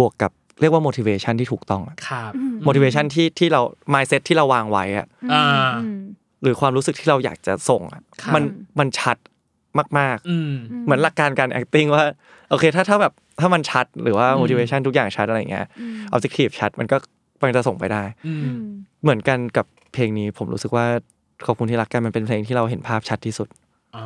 [0.00, 2.32] บวกกับ เรียกว่า motivation ที่ถูกต้องอะ ครับ
[2.68, 3.62] motivation ที่ที่เรา
[3.94, 5.72] mindset ที่เราวางไว้อะอ่า
[6.42, 8.42] หรือความรู้สึกที่เราอยากจะส่งอะครับ มัน
[8.78, 9.16] มันชัด
[9.98, 12.04] มากอืม ๆ เหมือนหลักการการ acting ว่า
[12.50, 15.66] โอเคถ้าถ้าแบบถ้ามันชัดหรือว่า อืม motivation ทุกอย่างชัดอะไรเงี้ย
[16.14, 16.96] objective ชัดมันก็
[17.42, 18.58] มันจะส่งไปได้ อืม
[19.02, 20.86] เหมือนกันกับเพลงนี้ผมรู้สึกว่า
[21.46, 23.48] ขอบคุณที่รักกันมันเป็นเพลงที่เราเห็นภาพชัดที่สุด
[23.96, 24.04] อ๋อ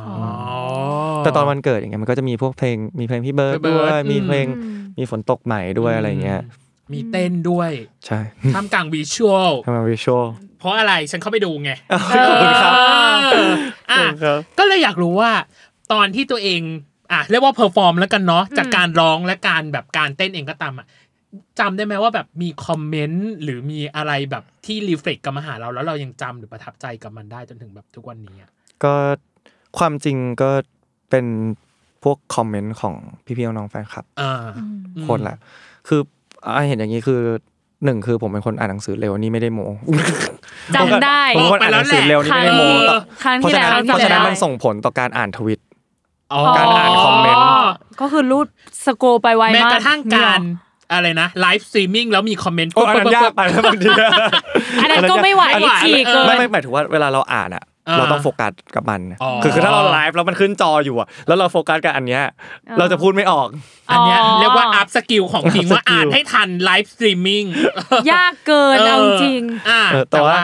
[1.23, 4.47] แต่ตอนวันเกิดอย่างเงี้ยมันก็จะมีพวกเพลงมีเพลงพี่เบิร์ดพี่เบิร์ดด้วยมีอืมเพลง
[4.97, 6.41] มีฝนตกไหมด้วยอะไรเงี้ย
[6.93, 7.71] มีเต้นด้วย
[8.05, 8.19] ใช่
[8.53, 10.25] ท่ามกลาง visual ทำมา visual
[10.59, 12.73] เพราะอะไรฉันเข้าไปดูไงขอบคุณครับ
[13.33, 13.53] เออ
[13.91, 15.31] อะขอบคุณครับก็เลยอยากรู้ว่า
[15.93, 16.61] ตอนที่ตัวเอง
[17.11, 20.87] อะเรียกว่า perform แล้วกันเนาะจากการร้องและการแบบการเต้นเองก็ตามอะ
[21.59, 28.49] จำได้ไหมว่าแบบมีคอมเมนต์หรือมีอะไรแบบที่รีเฟล็กกลับมาหาเราแล้วเรายังจำหรือประทับใจกับมันได้จนถึงแบบทุกวันนี้อะ
[28.83, 28.93] ก็
[29.77, 30.51] ความจริงก็
[31.09, 31.25] เป็น
[32.03, 32.93] พวกคอมเมนต์ของ
[33.25, 34.33] พี่ๆน้องๆแฟนคลับอ่า
[35.07, 35.35] คนละ
[35.87, 36.01] คือ
[36.45, 37.19] อ่าเห็นอย่างนี้คือ
[37.85, 39.59] หนึ่งคือผมเป็นคนอ่านหนังสือเร็วนี่ไม่ได้โม
[40.75, 42.63] จำได้ผมเป็นคนอ่านหนังสือเร็วนี่ไม่ได้โม
[43.23, 45.59] ครั้งเพราะที่ฉะแล้วนั้นเพราะฉะนั้นจำได้มันส่งผลต่อการอ่านทวิต
[46.33, 47.45] อ๋อการอ่านคอมเมนต์
[48.01, 48.47] ก็คือรูด
[48.85, 50.41] สโกไปไวแม้มากกระทั่งการ
[50.93, 53.89] อะไรนะไลฟ์สตรีมมิ่งแล้วมีคอมเมนต์โอ้อันนั้นยากไปนะบางที
[54.81, 62.21] อันนั้นก็ไม่ไหวอันนั้นฉีกเกิไม่นไม่หมายถึงว่าเวลาเราอ่านอะอ่า เราต้องโฟกัสกับมันอ๋อคือคือถ้าเราไลฟ์แล้วมันขึ้นจออยู่อะแล้วเราโฟกัสกับอันเนี้ย
[62.69, 63.47] อ่าเราจะพูดไม่ออก
[63.91, 67.45] อันเนี้ยอ๋อเรียกว่าอัพสกิลของจริง up ว่า skill อ่านให้ทันไลฟ์สตรีมมิ่ง
[68.11, 70.43] ยากเกินเอาจริงอ่าเออแต่แต่ว่าว่า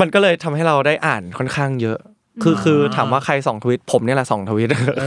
[0.00, 1.98] มันก็เลยทำให้เราได้อ่านค่อนข้างเยอะ
[2.42, 5.04] คือคือถามว่าใครส่องทวิตผมเนี่ยแหละส่องทวิตเอเอ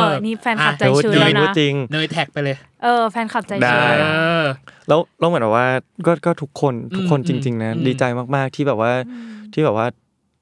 [0.00, 4.06] อนี่แฟนคลับใจพูดชื้นจริแล้งวพูดนะจริงเนยแท็กไปเลย เออแฟนคลับใจได้ชื้นเอ
[4.42, 4.44] อ
[4.88, 5.66] แล้วแล้วเหมือนแบบว่า
[6.06, 8.04] ก็ก็ทุกคนทุกคนอืมจริง ๆ นะอืมดีใจ
[8.36, 8.92] มากๆที่แบบว่า
[9.52, 9.86] ที่แบบว่า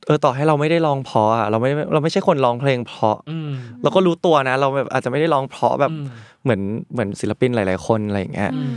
[0.07, 3.51] เออต่อให้เราไม่ได้ร้องเพราะอะเราไม่เราไม่ใช่คนร้องเพลงเพราะอืม
[3.83, 6.05] เราก็รู้ตัวนะ เราแบบอาจจะไม่ได้ร้องเพราะแบบอืม
[6.43, 6.61] เหมือน
[6.93, 8.77] เหมือนศิลปินหลาย ๆ คนอะไรอย่างเงี้ยอืม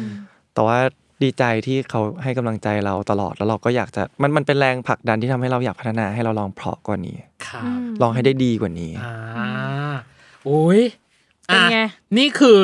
[0.54, 0.78] แต่ว่า
[1.24, 9.16] ดีใจที่เขาให้กำลังใจเราตลอดแล้วเราก็อยากจะมันมันเป็นแรงผลักดันที่ทำให้เราอยากพัฒนาให้เราลองเพราะกว่านี้ครับลองให้ได้ดีกว่านี้อ่า
[10.46, 10.82] โอ้ย
[11.46, 12.60] เป็นไงอะนี่คือ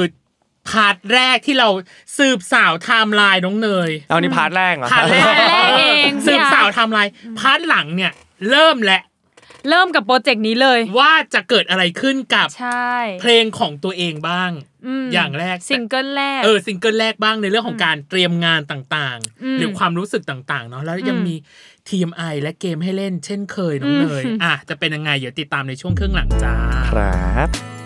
[0.69, 1.69] part แรกที่เรา
[2.17, 8.11] สืบสาวไทม์ไลน์น้องเนยเอานี่ part แรกเหรอ part แรก part แรกเองสืบพี่อาร์ตสาว timeline part หลังเนี่ย
[8.49, 9.01] เริ่มแหละ
[9.69, 21.35] เริ่มกับ project นี้เลย ว่าจะเกิดอะไรขึ้นกับใช่เพลงของตัวเองบ้างอย่างแรกซิงเกิลแรกเออซิงเกิลแรกบ้างในเรื่องของการเตรียมงานต่างอืมๆหรือความรู้สึกต่างๆเนาะแล้วยังอืมมี
[21.87, 26.55] TMI และเกมให้เล่นเช่นเคยน้องเนยอืมอะจะเป็นยังไงเดี๋ยวติดตามในช่วงครึ่งหลังจ้า
[26.91, 27.76] ครับ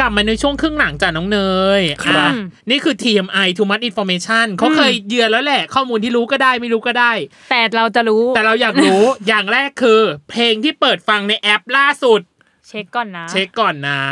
[0.00, 1.38] กลับมาในช่วงครึ่งหลังจ้ะน้องเน
[1.80, 2.32] ยครับอะ
[2.70, 7.12] นี่คือ TMI Too Much Information เขาเคยเยือนแล้วแหละ ข้อมูลที่รู้ก็ได้ไม่รู้ก็ได้
[7.50, 12.20] แต่เราจะรู้ แต่เราอยากรู้อย่างแรกคือ เพลงที่เปิดฟังในแอปล่าสุด
[12.68, 14.02] เช็คก่อนนะ เช็คก่อนนะ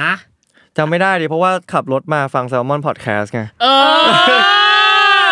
[0.77, 3.66] จำไม่ได้ดิเพราะว่าขับรถมาฟัง s ซ l m o n Podcast ไงเอ
[3.98, 4.59] อ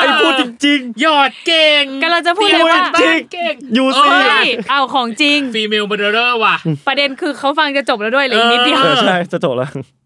[0.01, 4.41] ไอ้พูดจริงหยอดเก่งก็เราจะพูดเตรียมเลยว่ากันบ้านเก่งยูเอซี่อใช่
[4.71, 9.71] เอาของจริงฟีเมลเบอร์เรอร์ว่ะ ประเด็นคือเขาฟังจะจบแล้วด้วยเหลยนิดเดียวเอเอออใช่จะจบแล้ว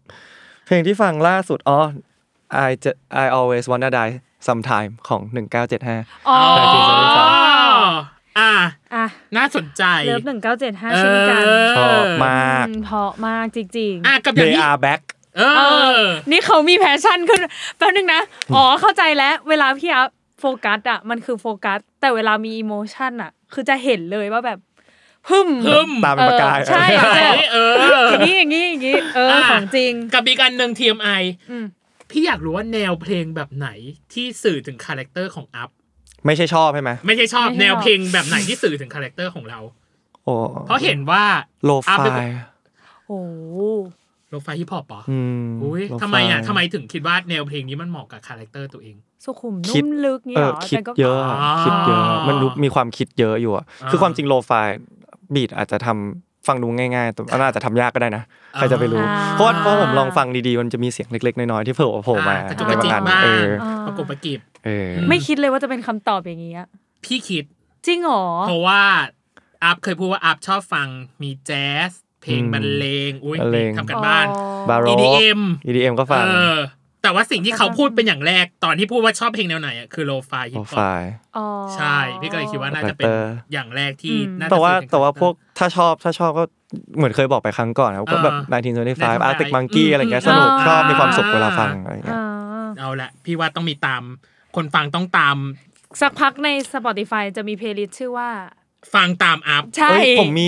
[0.71, 1.79] ลงที่ฟังล่าสุดอ๋อ
[2.67, 2.91] I จะ
[3.23, 4.13] I always wanna die
[4.47, 5.21] sometimes ของ
[5.75, 7.29] 1975อ๋อแต่ที่จะได้ฟัง
[8.39, 8.53] อะ
[8.93, 9.05] อะ
[9.37, 11.45] น่าสนใจ love หนึ่งเก้าเจ็ดห้าเช่นกัน
[11.77, 15.01] ชอบมากอืมเพราะมากจริงๆอะกับอย่าง They ที่ are back
[15.37, 15.61] เอเอ
[15.97, 17.41] ออ นี่เขามี passion ขึ้น
[17.77, 18.21] แป๊บนึงนะ
[18.55, 24.59] อ๋อเข้าใจแล้ว เวลาพี่อัพโฟกัสอะมันคือโฟกัส แต่เวลามี emotion อะ คือจะเห็นเลยว่าแบบ
[25.27, 26.83] พึมพึมตามเป็นประกายเออใช่
[27.15, 27.73] ใช่เออ
[28.11, 31.65] อย่างนี้อย่างนี้อย่างนี้เออของจริงกับอีกอันหนึ่ง TMI อืม
[32.11, 33.69] พี่อยากรู้ว่าแนวเพลงแบบไหน
[34.13, 35.69] ที่สื่อถึงคาแรคเตอร์ของอัพ
[36.25, 39.59] ไม่ใช่ชอบใช่ไหมไม่ใช่ชอบไม่ใช่แนวชอบเพลงแบบไหนที่สื่อถึงคาแรคเตอร์ของเรา
[40.25, 40.33] โอ้
[40.65, 41.23] เพราะเห็นว่า
[41.65, 42.31] โลอัพฟาเป็นย
[43.07, 43.19] โอ้
[44.29, 66.67] lo-fi hip hop เหรออืมอุ้ย lo-fi ทำไมอะทำไมถึงคิดว่าแนวเพลงนี้มันเหมาะกับคาแรคเตอร์ตัวเองสุขุมคิดนุ่มลึกนี่เอเหรออคิดแต่ก็เยอะอะอ๋อคิดเยอะ มันดูมีความคิดเยอะอยู่อะอ่าคือความจริง lo-fi beat อาจจะทำฟังดูง่ายๆแต่มันอาจจะทำยากก็ได้นะใครจะไปรู้อ่าเพราะว่าเพราะผมลองฟังดีๆมันจะมีเสียงเล็กๆน้อยๆที่โผล่โผล่มาอะกระจุกในกระจิกบางอันบ้างเอออ่าประกบประกิบเออไม่คิดเลยว่าจะเป็นคำตอบอย่างนี้อะ
[67.05, 67.43] พี่คิด
[67.85, 68.81] จริงเหรอเพราะว่า
[69.63, 70.87] อัพเคยพูดว่าอัพชอบฟัง
[71.21, 71.91] มีแจ๊ส
[72.21, 74.25] เพลงอืมบรรเลงอุ้ยบรรเลงทำกันบ้าน
[74.69, 76.57] บาโร EDM EDM ก็ฟังเออ
[77.01, 81.01] แต่ว่าสิ่งที่เขาพูดเป็นอย่างแรก ตอนที่พูดว่าชอบเพลงแนวไหนอะคือ lo-fi hip hop lo-fi
[81.37, 83.19] อ๋อใช่ พี่ก็เลยคิดว่าน่าจะเป็น Character
[83.51, 86.43] อย่างแรกที่อืมน่าจะแต่ว่าสื่อถึงแต่ว่าครคพวกถ้าชอบถ้าชอบก็
[86.97, 88.59] เหมือนเคยบอกไปครั้งก่อนนะก็แบบอ่า
[89.21, 94.03] 1925 Arctic อืม Monkeys อะไรเงี้ยอืมสนุกอ่าชอบมีความสุขเวลาฟังอะไรเงี้ยอ่าเอาละพี่ว่าต้องมีตาม
[94.55, 95.37] คนฟังต้องตาม
[96.01, 98.29] สักพักใน Spotify จะมีเพลย์ลิสต์ชื่อว่า
[98.93, 100.47] ฟังตามอัพใช่เอ้ยผมมี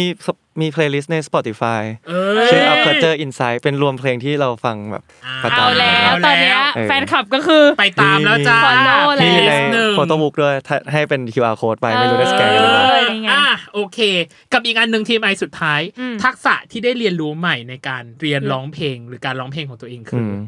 [0.62, 5.04] มีเพลย์ลิสต์ใน Spotify เอ้ยชื่อ Up Culture Insight เป็นรวมเพลงที่เราฟังแบบ
[5.44, 14.00] ประจำเอาแล้วเอาแล้วตอนเนี้ยเออแฟนคลับก็คือไปตามแล้วจ้า Follow แล้วมีในลิสต์หนึ่งโฟโต้บุ๊กด้วยถ้าให้เป็น QR code ไปไม่รู้ได้สแกนกันหรือเปล่าเออนี่ไงอะโอเค
[14.54, 20.42] กับอีกอันหนึ่ง TMI สุดท้ายอืมทักษะที่ได้เรียนรู้ใหม่ในการเรียนร้องเพลงหรือการร้องเพลงของตัวเองคืออม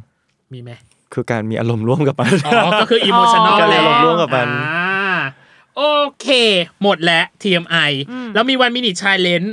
[0.53, 0.71] มีไหม
[1.13, 4.84] คือการมีอารมณ์ร่วมกับมันอ๋อก็คือ emotional การเรียนอารมณ์ร่วมกับมันอ่า
[5.77, 5.83] โอ
[6.21, 6.27] เค
[6.83, 7.91] หมดแล้ว TMI
[8.33, 9.43] แล้วมี One Minute Challenge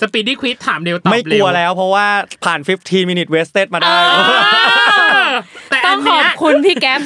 [0.00, 2.06] Speedy Quiz ถามเร็วตอบเร็วไม่กลัวแล้วเพราะว่า
[2.44, 3.96] ผ่าน 15 minute wasted มาได้
[5.70, 7.00] แต่ต้อัองนขเนี้อยบคุณพี่แก๊ป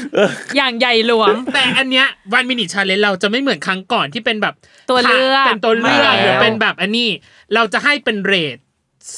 [0.57, 4.55] อย่างใหญ่หลวง แต่อันเนี้ยวันมินิชาเลนเราจะไม่เหมือนครั้งก่อนที่เป็นแบบ
[4.91, 7.09] ตัวเลือก เป็นตัวเลือกมาแล้วหรือเป็นแบบอันนี้
[7.55, 8.57] เราจะให้เป็นเรท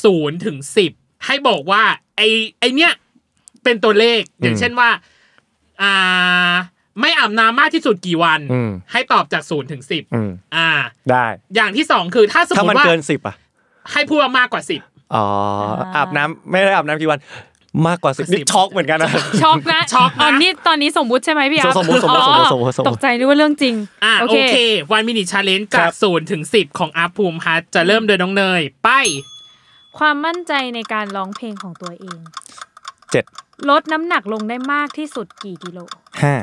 [0.03, 0.93] ศูนย์ถึงสิบ
[1.27, 1.83] ให้บอกว่า
[2.17, 2.23] ไอ
[2.61, 2.93] ไอเนี้ย
[3.65, 4.91] เป็นตัวเลขอย่างเช่นว่า
[5.83, 5.95] อ่า
[7.01, 10.71] ไม่อาบน้ำมากที่สุดกี่วัน อืม ให้ตอบจากศูนย์ถึงสิบอืม อ่า
[11.11, 13.37] ได้ อย่างที่สองคือถ้าสมถ้ามติมันว่าเกิน10อะ
[13.93, 14.81] ให้พูดว่ามากกว่าสิบ
[15.15, 15.27] อ๋อ
[15.97, 17.21] อาบน้ำไม่ได้อาบน้ำกี่วัน
[17.87, 19.11] มากกว่าสิบ10นี่ช็อกเหมือนกันนะ
[19.43, 24.57] ช็อกนะช็อกนะ ตอนนี้ตอนนี้สมมุติใช่ไหมพี่อาร์ตสมมุติสมมุติสมมุติสมมุติสมมุติ ตกใจนึกว่าเรื่องจริง อ่าโอเคโอเค
[24.93, 28.91] One Minute Challenge ครัจากศูนย์ถึงสิบของอัพภูมิพัฒน์จะเริ่มโดยน้องเนย ไป
[29.99, 32.19] ความมั่นใจในการร้องเพลงของตัวเอง
[33.11, 33.25] เจ็ด
[33.71, 35.79] ลดน้ำหนักลงได้มากที่สุดกี่กิโล
[36.23, 36.35] ห้า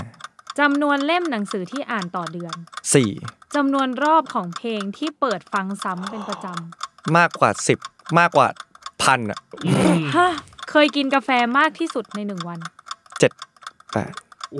[0.62, 2.56] จำนวนเล่มหนังสือที่อ่านต่อเดือน
[2.94, 3.10] สี่
[3.56, 6.46] จำนวนรอบของเพลงที่เปิดฟังซ้ำเป็นประจ
[7.18, 7.80] มากกว่าสิบ
[8.20, 8.48] มากกว่า
[9.02, 10.30] พันอะำฮะ
[10.70, 12.60] เคยกินกาแฟมากที่สุดในหนึ่งวัน
[13.20, 13.32] เจ็ด
[13.94, 14.14] แปด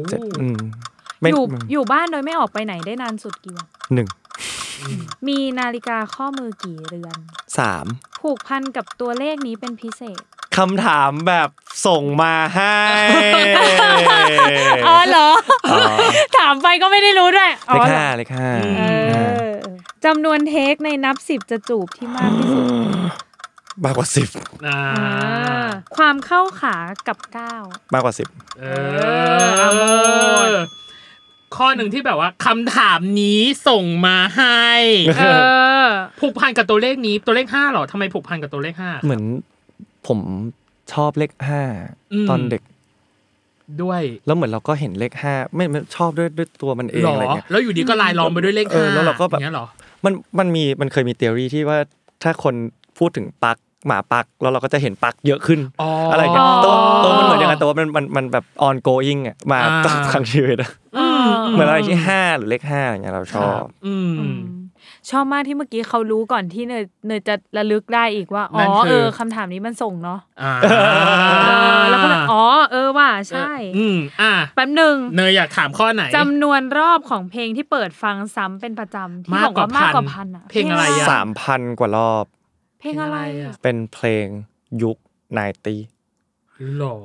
[0.10, 0.60] เจ็ดอืม
[1.22, 4.08] ไม่อยู่อยู่บ้านโดยไม่ออกไปไหนได้นานสุดกี่วัน หนึ่ง
[5.28, 7.18] มีนาฬิกาข้อมือกี่เรือน
[7.58, 7.86] สาม
[8.22, 10.22] ผูกพันกับตัวเลขนี้เป็นพิเศษ
[10.58, 11.50] คำถามแบบ
[11.88, 12.80] ส่งมาให้
[14.88, 15.30] อ๋อเหรอ
[15.72, 15.80] อ๋อ
[16.38, 18.84] ถามไปก็ไม่ได้รู้ด้วยอ๋เลอขเหรห้าอเลขห้าเอ
[19.48, 19.52] อ
[20.06, 22.66] จำนวนเทคในนับสิบจะจูบที่มากที่สุด
[23.84, 24.30] มากกว่าสิบ
[24.68, 26.76] อ่าอ่าความเข้าขา
[27.08, 28.28] กับก้าวมากกว่าสิบ
[28.60, 28.66] เอ
[29.58, 29.92] เอาหมอ
[31.56, 34.66] ข้อหนึ่งที่แบบว่าคำถามนี้ส่งมาให้
[35.20, 35.26] เอ
[35.84, 35.88] อ
[36.20, 39.24] ผูกพันกับตัวเลขนี้ตัวเลขห้าเหรอทำไมผูกพันกับตัวเลขห้าเหมือน
[40.08, 40.20] ผม
[40.94, 41.62] ชอบเลขห้า
[42.14, 42.62] อืม ตอนเด็ก
[43.82, 49.66] ด้วย แล้วเหมือนเราก็เห็นเลขห้าไม่ไม่ชอบด้วยด้วยตัวมันเองหรออะไรเงี้ย แล้วอยู่ดีก็ลายล้อมไปด้วยเลขเอห้าอแล้วเราก็แบบอย่างเงี้ยเหรอ
[50.06, 51.78] มันมันมีมันเคยมีทฤษฎีที่ว่า
[52.24, 52.54] ถ้าคน
[52.98, 64.40] พูดถึงปักหมาปักแล้วเราก็จะเห็นปักเยอะขึ้น อ๋ออ อะไรเงี้ยอ๋อตัวตัวมันเหมือนยังไงแต่ว่ามันมันมันแบบ ongoing อะมาอ่าตลอดทั้งชีวิตอะอืม เหมือนอะไรที่ห้าหรือเลขห้าอย่างเงี้ยเราชอบ อืม อืม
[65.12, 70.74] ชอบมากที่เมื่อกี้เขารู้ก่อนที่เนยเนยจะระลึกได้อีกว่า อ๋นั่อนคือ เออคำถามนี้มันส่งเนาะอ่าเอ
[71.80, 82.26] อแล้วก็เลยอ๋อ เออว่าใช่ อืมอะแป๊บหนึ่งเนยอยากถามข้อไหน จำนวนรอบของเพลงที่เปิดฟังซ้ำเป็นประจำที่มากบอกว่ามากกว่าว่าพัพันนอะเพลงอะไรอะ สามพันกว่ารอบ
[82.80, 84.26] เพลงอะไรเพลงอะไรอะเป็นเพลง
[84.84, 84.98] ยุค
[85.34, 85.76] ไนตี
[86.78, 86.98] หรอ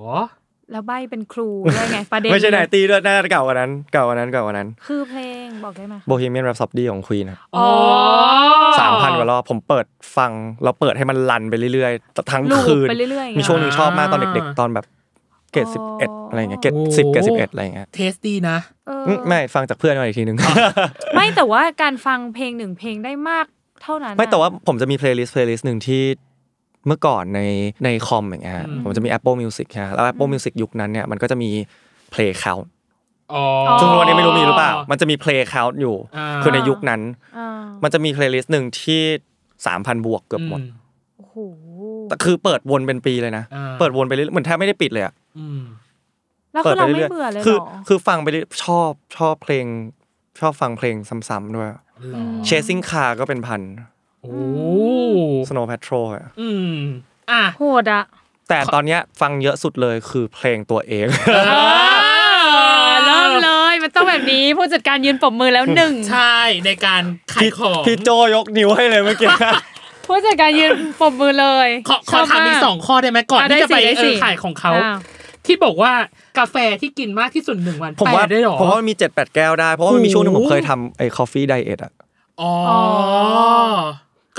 [0.72, 7.66] แล้วใบเป็นครูด้วยไงประเด็นไม่ใช่ไนตีด้วยน่าจะเก่ากว่านั้น เก่ากว่านั้นเก่ากว่านั้น คือเพลงบอกได้ไหมโบฮีเมียนแรปซอดีของควีนครับอ๋อ
[8.80, 14.86] สามพันกว่ารอบผมเปิดฟังแล้วเปิดให้มัน run ไปเรื่อยๆทั้ง loop คืนไปเรื่อยๆอย่างมีเงี้ยช่วงหนึ่งชอบมากตอนเด็ก ๆ ตอนแบบ
[15.52, 20.36] เกรดอ๋อสิบเอ็ดอะไรเงี้ยเกรดสิบเกรดสิบเอ็ดอะไรเงี้ย taste ดีนะเอออืมไม่ฟังจากเพื่อนมาอีกทีนึง
[21.14, 23.46] ไม่แต่ว่าการฟังเพลงหนึ่งเพลงได้มาก
[23.82, 26.02] เท่านั้นไม่อะแต่ว่าผมจะมีเพลย์ลิสต์เพลย์ลิสต์หนึ่งที่
[26.86, 27.40] เมื่อก่อนใน
[27.84, 31.50] ในคอมอย่างเงี้ยอืมผมจะมี Apple Music ฮะแล้ว Apple Music ยุคนั้นเนี่ยมันก็จะมี
[32.12, 32.66] Play Count
[33.32, 33.42] อ๋อ
[33.80, 37.00] ซึ่งวันนี้ไม่รู้มีหรือเปล่า มันจะมี Play Count อยู่อ่าคือในยุคนั้น
[37.38, 37.48] อ่า
[37.82, 39.02] มันจะมีเพลย์ลิสต์หนึ่งที่
[39.54, 40.60] 3,000 บวกเกือบหมด
[41.18, 41.36] โอ้โห
[42.08, 45.60] แต่คือเปิดวนเป็นปีเลยนะอ่าเปิดวนไปเรื่อยเหมือนแทบไม่ได้ปิดเลยอะอืม
[46.52, 49.66] แล้วเปิคืดอไปเราไม่เบื่อเลยเหรอ เปิดไปเรื่อยๆคือคือฟังไปเรื่อยชอบชอบเพลง
[50.40, 50.96] ชอบฟังเพลง
[51.28, 51.80] ซ้ำๆด้วยหรอ
[52.48, 53.60] Chasing Cars ก็เป็นพัน
[54.22, 54.36] โอ้
[55.48, 56.76] Snow Patrol อะอืม
[57.30, 58.04] อะ โหดอะ
[58.48, 61.38] แต่ตอนเนี้ยฟังเยอะสุดเลยคือเพลงตัวเองเอ
[62.90, 67.02] อเริ่มเลยมันต้องแบบนี้ผู้จัดการยืนปรบมือแล้วหนึ่งใช่ในการ
[67.32, 69.28] ขายของพี่โจยกนิ้วให้เลยเมื่อกี้
[70.06, 74.98] ผู้จัดการยืนปรบมือเลยขอขอถามอีกสองข้อได้ไหมก่อนอะที่จะไปได้สิได้เอสิอขายของเขาอ้าว
[75.46, 75.92] ที่บอกว่า
[76.38, 81.92] กาแฟที่กินมากที่สุดหนึ่งวันผมว่าแปดได้หรอ ผมว่ามันมีเจ็ดแปดแก้วได้ เพราะว่ามันมีช่วงหนึงผมโอ้โหเคยทำไอ้ coffee diet อะ
[82.40, 82.52] อ๋อ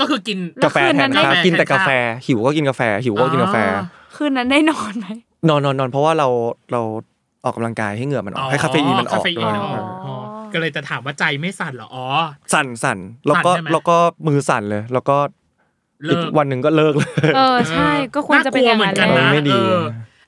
[0.00, 1.90] ก็คือกินกาแฟแทนข้าวกินแต่กาแฟ
[2.26, 3.84] หิวก็กินกาแฟ หิวก็กินกาแฟอ๋อ
[4.16, 5.06] คืนนั้นได้นอนไหม
[5.48, 6.28] นอนนอนนอนเพราะว่าเรา
[6.72, 6.80] เรา
[7.44, 10.14] ออกกำลังกายให้เหงื่อมันออกให้คาเฟอีนมันออกคาเฟด้อีวยนออกอ๋ออ๋อ
[10.52, 12.06] ก็เลยจะถามว่าใจไม่สั่นเหรออ๋อ
[12.52, 15.16] สั่นสั่นแล้วก็สั่นใช่ไหมแล้วก็มือสั่นเลย แล้วก็
[16.04, 19.80] เลิกอีกวันหนึ่งก็เลิกเลยเออใช่ก็ควรจะเป็นอย่างนั้นกลัวเหมือนกันแหละนะไม่ดีเออ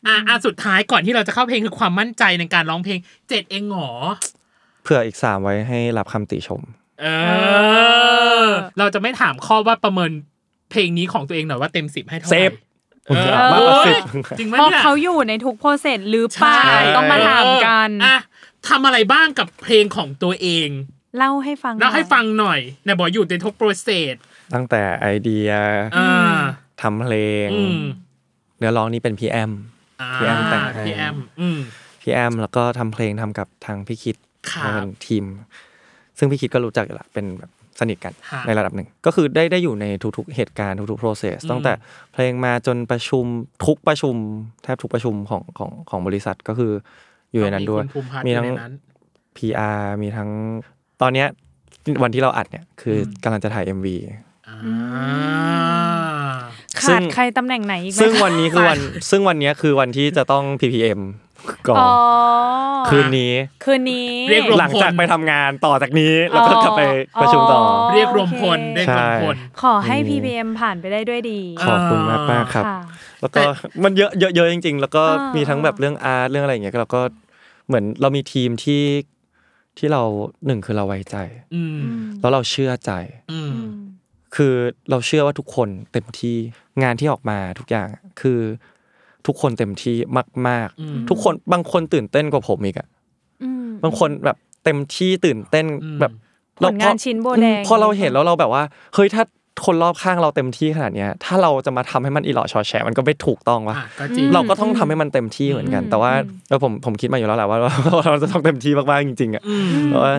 [0.07, 3.91] อะอะสุดท้ายก่อนที่เราจะเข้าเพลงคือความมั่นใจในการร้องเพลงเจ็ดเองเหรอ
[4.83, 6.61] เผื่ออีกสามไว้ให้รับคำติชม
[7.01, 7.07] เอ
[8.45, 10.11] อ เราจะไม่ถามข้อว่าประเมิน
[10.71, 12.53] เพลงนี้ของตัวเองหน่อยว่าเต็มสิบให้เท่าไหร่ safe
[13.07, 14.03] เออมากกว่าสิบ
[14.39, 18.19] จริงไหมเพราะเนี่ยเขาอยู่ในทุก process หรือเปล่าใช่ต้องมาถามกันเอออะ
[18.69, 20.69] ทำอะไรบ้างกับเพลงของตัวเอง
[21.19, 24.15] เล่าให้ฟังแล้วให้ฟังหน่อยไหนบอกอยู่ในทุก process
[24.55, 25.51] ตั้งแต่ไอเดีย
[25.97, 26.09] อ่า
[26.83, 27.15] ทำเพล
[27.47, 27.81] งอืม
[28.59, 29.53] เนื้อร้องนี่เป็นพี่แอม
[30.01, 31.59] อ่าพี่แอมแต่งให้พี่แอมอืม
[32.03, 34.17] พี่แอมแล้วก็ทำเพลงทำกับทางพี่คิด
[34.53, 35.25] ครับเป็นทีม
[36.21, 41.73] ซึ่งพี่คิดก็รู้จักอยู่ละเป็นแบบสนิทกันฮะในระดับหนึ่ง ก็คือได้ได้อยู่ในทุกๆเหตุการณ์ทุกๆ process อืมตั้งแต่
[42.13, 43.25] เพลงมาจนประชุม
[43.67, 44.15] ทุกประชุม
[44.65, 46.73] แทบทุกประชุมของของของบริษัทก็คือ
[47.33, 48.75] อยู่ในนั้นด้วย มีคุณภูมิพัฒน์มีอยู่ทั้งในนั้น
[49.37, 50.31] PR มีทั้ง
[51.03, 51.29] ตอนเนี้ย
[52.03, 53.87] วันที่เราอัดเนี่ยคืออมกำลังจะถ่าย MV
[54.49, 54.57] อ่า
[56.89, 58.79] ซึ่ขางดใครตำแหน่งไหนอีกไหมซึ่งคะวันนี้คือวัน
[59.11, 61.01] ซึ่งวันเนี้ยคือวันที่จะต้อง PPM
[61.69, 61.91] ก่อนอ๋อ
[62.89, 66.83] คืนนี้ คืนนี้ เรียกรวมหลังจากไปทำงานต่อจากนี้ แล้วก็กลับไป
[67.21, 72.79] ประชุมต่ออเรียกรวมพลโอเคเรียกรวมพลขอให้อืม PPM ผ่านไปได้ด้วยดี ขอบคุณมากมากๆครับค่ะ
[73.21, 73.43] แล้วก็
[73.85, 77.03] มันเยอะเยอะเยอะจริง ๆ แล้วก็อ่ามีมีทั้งแบบเรื่องอาร์ตเรื่องอะไรอย่างเงี้ยก็เราก็
[77.67, 78.85] เหมือนเรามีทีมที่
[79.79, 80.03] ที่เรา
[80.47, 81.17] หนึ่งคือเราไว้ใจ
[81.55, 81.81] อืม
[82.21, 82.93] แล้วเราเชื่อใจ
[83.33, 83.57] อืม
[84.37, 84.55] คือ
[84.91, 86.37] เราเชื่อว่าทุกคนเต็มที่
[86.83, 88.41] งานที่ออกมาทุกอย่างอะคือ
[89.27, 89.97] ทุกคนเต็มที่
[90.49, 92.87] มากอืมๆทุกคนบางคนตื่นเต้นกว่าผมอีกอะ
[93.43, 96.13] อืมบางคนแบบเต็มที่ตื่นเต้นอืมแบบ
[96.59, 98.63] ผลงานชิ้นโบแดงพอเราเห็นแล้วเราแบบว่า
[98.95, 99.23] เฮ้ยถ้า
[99.67, 106.13] คนรอบข้างเราเต็มที่ขนาดเนี้ยถ้าเราจะมาทำให้มันอีหลอชอแฉมันก็ไม่ถูกต้องวะอะก็จริงเราก็ต้องทำให้มันเต็มที่เหมือนกัน แต่ว่า
[106.49, 110.15] เออผมผมคิดมาอยู่แล้วแหละว่าว่าเราจะต้องเต็มที่มากๆจริงๆอะอืมเพราะว่า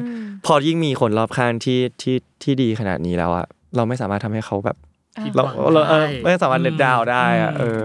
[0.45, 4.77] พอยิ่งมีคนรอบข้างที่ที่ที่ดีขนาดนี้แล้วอะเราไม่สามารถทำให้เขาแบบ
[5.23, 7.81] ผิดหเราวังเราเออได้ไม่สามารถเลดดาวได้อะเออ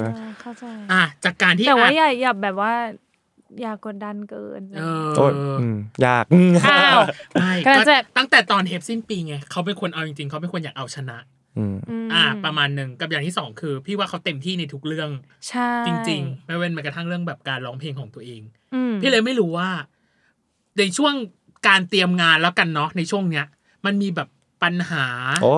[0.47, 2.73] เออเข้าใจอะจากการที่แต่ว่าอะอย่าอย่าแบบว่า
[3.61, 6.25] อย่ากดดันเกินเออโอ้ยอืมยาก
[6.67, 7.01] อ้าว
[7.41, 11.19] ไม่กำลัก็งจะ ตั้งแต่ตอนเทปสิ้นปีไงเขาเป็นคนเอาจริงๆเขาเป็นคนอยากเอาชนะ
[11.59, 15.11] อืม มอ่า ประมาณหนึ่งกับอย่างที่สองคือ พี่ว่าเขาเต็มที่ในทุกเรื่อง
[15.49, 18.43] ใช่จริง ๆ ไม่เว้นแม้กระทั่งเรื่องแบบการร้องเพลงของตัวเอง
[18.75, 19.71] อืมพี่เลยไม่รู้ว่า
[20.79, 21.15] ในช่วง
[21.69, 23.47] การเตรียมงานแล้วกันเนาะในช่วงเนี้ย
[23.85, 24.29] มันมีแบบ
[24.63, 25.07] ปัญหา
[25.43, 25.55] โอ้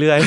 [0.00, 0.18] เรื่อย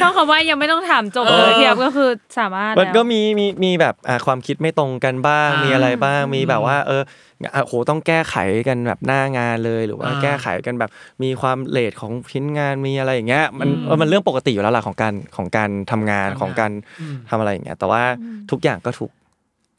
[0.00, 7.02] ชอบคำว่ายังไม่ต้องถามจบเอเลอยเทียบก็คือสามารถๆมันก็แล้วมีมีมีแบบอ่าความคิดไม่ตรงกันบ้างอ่ามีมีอะไรบ้างอืมมีแบบว่า เออ
[7.54, 8.36] อะโหต้องแก้ไข
[8.68, 10.90] กันแบบหน้างานเลยหรือว่าอ่าแก้ไขกันแบบ
[11.22, 18.02] มีความเลทของชิ้นงานมีอะไรอย่างเงี้ยมันอืมเออมันเรื่องปกติอยู่แล้วล่ะของการของการทำงานทำงานของการอืมทำอะไรอย่างเงี้ยแต่ว่า
[18.50, 19.10] ทุกอย่างก็ถูก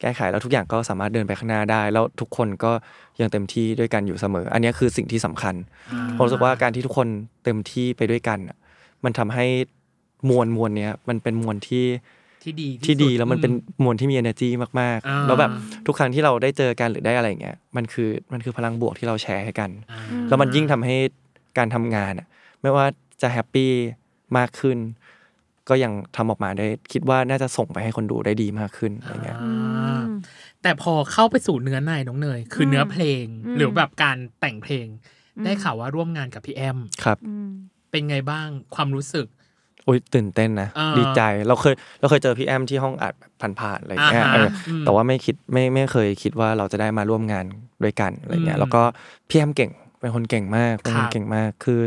[0.02, 2.72] แก้ไขแล้วทุกอย่างก็สามารถเดินไปข้างหน้าได้ แล้วทุกคนก็
[3.22, 5.56] ยังเต็มที่ด้วยกันอยู่เสมอ อันเนี้ยคือสิ่งที่สำคัญ
[6.16, 7.08] ผมรู้สึกว่าการที่ทุกคน
[7.44, 8.58] เต็มที่ไปด้วยกันอะ
[9.04, 9.46] มันทำให้
[10.30, 11.86] มวลมวลเนี้ยมันเป็นมวลที่
[12.44, 14.50] ที่ดีที่ดีสุแล้วมันเป็นอืมวลที่มี energy
[14.82, 15.52] มากอ่าๆแล้วแบบ
[15.88, 20.96] ทุกครั้งที่เราได้เจอกันหรือได้อะไรอย่างเงี้ยมันคือมันคือพลังบวกที่เราแชร์ให้กันอ่าแล้วมันยิ่งทำให้
[21.58, 22.28] การทำงานอะ
[22.62, 22.86] ไม่ว่า
[23.22, 23.72] จะแฮปปี้
[24.38, 24.78] มากขึ้น
[25.70, 30.02] ก็ยังทำออกมาได้คิดว่าน่าจะส่งไปให้คนดูได้ดีมากขึ้นอะไรเงี้ยอ่า
[30.62, 33.24] แต่พอเข้าไปสู่เนื้อในน้องเนย คือเนื้อเพลง
[33.56, 34.88] หรือแบบการแต่งเพลง
[35.44, 37.50] ได้ข่าวว่าร่วมงานกับพี่แอมครับอืม
[37.92, 39.28] เป็นไงบ้างความรู้สึก
[39.86, 47.46] โอ้ยตื่นเต้นนะอ่าดีใจเราเคยเราเคยเจอพี่แอมที่ห้องอัดแบบผ่านๆอะไรเงี้ยอ่าฮะเอออมแต่ว่าไม่คิดไม่ไม่เคยคิดว่าเราจะได้มาร่วมงาน
[47.84, 48.82] ด้วยกันอะไรเงี้อืยมแล้วก็
[49.30, 51.82] พี่แอมเก่งเป็นคนเก่งมากเป็นคครับนเก่งมากคือ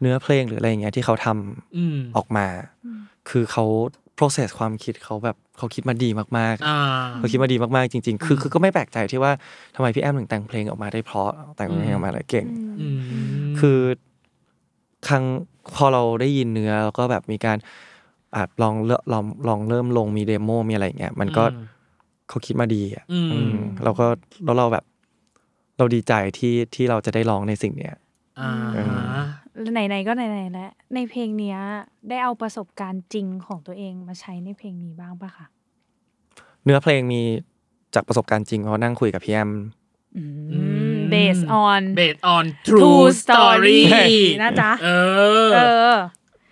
[0.00, 2.46] เนื้อเพลงหรืออะไรอย่างเงี้ยที่เขาทำอืมออกมา
[3.30, 3.64] คือเขา
[4.18, 6.78] process ความคิดเขาแบบเขาคิดมาดีมากๆอ่า
[7.18, 9.32] เขาคิดมาดีมากๆจริง ๆ คือคือก็ไม่แปลกใจที่ว่า
[9.74, 12.46] ทำไมพี่แอมถึงแต่งเพลงออกมาได้เพราะแต่งเพลงออกมาได้เก่ง
[12.80, 12.98] อืม
[13.58, 13.78] คือ
[15.08, 15.24] ครั้ง
[15.76, 17.58] พอเราได้ยินเนื้อแล้วก็แบบมีการ
[18.34, 21.64] อะลองเลือกลองลองเริ่มลงมีเดโมมีอะไรอย่างเงี้ยมันก็อืม
[22.28, 24.06] เขาคิดมาดีอะอืมอืมเราก็
[24.44, 24.84] แล้วเราแบบ
[25.78, 27.94] เราดีใจที่ที่เราจะได้ร้องในสิ่งเนี้ย
[28.40, 28.98] อ่าอืม
[29.72, 31.58] ไหนๆก็ไหนๆแล้วในเพลงเนี้ย
[32.08, 35.46] ได้เอาประสบการณ์จริงของตัวเองมาใช้ในเพลงนี้บ้างปะคะ
[36.64, 37.22] เนื้อเพลงมี
[37.94, 39.50] จากประสบการณ์จริงเพราะนั่งคุยกับพี่แอม
[41.10, 44.88] เบสออน based on true True story Story นะจ๊ะ เอ
[45.46, 45.60] อ เอ
[45.92, 45.94] อ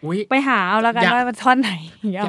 [0.05, 2.25] อุ้ยไปหาเอาแล้วกันอยากว่ามันท่อนไหนอย่างเงี้ย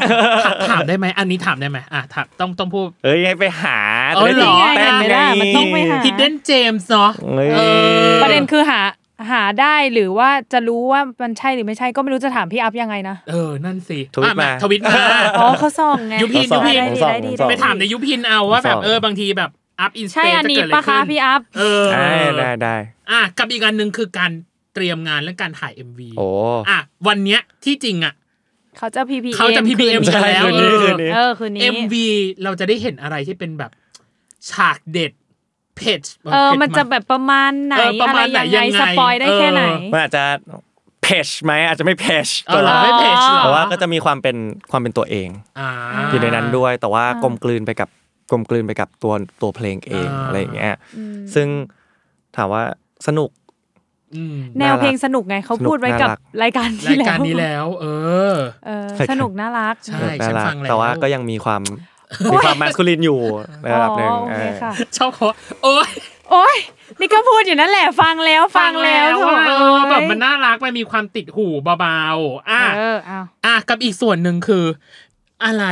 [0.45, 3.77] ถามถามได้ไหมอันนี้ถามได้ไหมอะถามต้องต้องพูด เอ้ยให้ไปหา
[4.17, 7.59] อ๋อเหรอจะได้ตื่นเต้นเห็นไหมล่ะมันต้องไปหา hidden gems เนาะเอ้ยเอ
[8.09, 8.79] อประเด็นคือหา
[9.31, 14.93] หาได้หรือว่าจะรู้ว่ามันใช่หรือไม่ใช่ก็ไม่รู้จะถามพี่อัพยังไงนะเออ นั่นสิทวิตอะมาทวิตมา
[15.39, 19.49] อ๋อเขาส่องไงยุพินยุพินได้ดีได้ดีส่องไปถามในยุพินเอาว่าแบบส่องเออบางทีแบบ
[19.81, 22.75] อัพอินสใช่เตอันจะนี้เกิดอะไรปะคะขึ้นพี่อัพเออได้ได้ได้
[23.11, 24.31] อะกับอีกอันหนึ่งคือการ
[24.73, 26.27] เตรียมงานและการถ่าย MV โอ้
[26.69, 28.13] อะวันเนี้ยที่จริงอะ
[28.77, 31.95] เขาจะ PPM เขาจะ PPM คืนกันแล้วคืนนี้เออคืนนี้เออคืนนี้ MV
[32.43, 33.71] เราจะได้เห็นอะไรที่เป็นแบบ
[34.51, 35.11] ฉากเด็ด
[35.77, 36.01] เพจ
[36.33, 40.23] เออมันจะแบบประมาณไหนเออประอะไรมาณไหนยังไงยังไงสปอยได้แค่ไหนเออมันอาจจะ
[41.03, 44.37] เพจไหมอาจจะไม่เพจเออเหรอไม่เพจเหรอแต่ว่าก็จะมีความเป็น
[44.71, 45.69] ความเป็นตัวเองอ่า
[46.09, 47.89] อยู่ในนั้นด้วยแต่ว่าอ่ากลมกลืนไปกับ
[48.31, 51.47] กลมกลืนไปกับตัวตัวเพลงเองอ่าอะไรอย่างเงี้ยอืมซึ่ง
[52.35, 52.63] ถามว่า
[53.07, 53.29] สนุก
[54.15, 57.85] อืมแนวเพลงสนุกไงเขาพูดไว้กับน่ารักรายการราที่ยแล้วการนี้แล้ว เอ
[58.33, 61.61] อเออรายการสนุกน่ารักใช่น่าฉันรัฟักงแล้วแต่ว่าก็ยังมีความ
[62.33, 63.19] มีความแมสคูลินอยู่
[63.61, 65.27] ในระดับหนึ่งอ๋อโอเคเออค่ะชอบเขา
[65.63, 65.89] โอ้ย
[66.29, 66.55] โอ้ย
[66.99, 71.47] นี่ก็พูดอยู่นั่นแหละฟังแล้วฟังแล้วว่าเอโถ่อแบบมันน่ารักมันมีความติดหู
[71.79, 74.65] เบาๆอะเออเอาอะกับอีกส่วนหนึ่งคือ
[75.45, 75.65] อะไร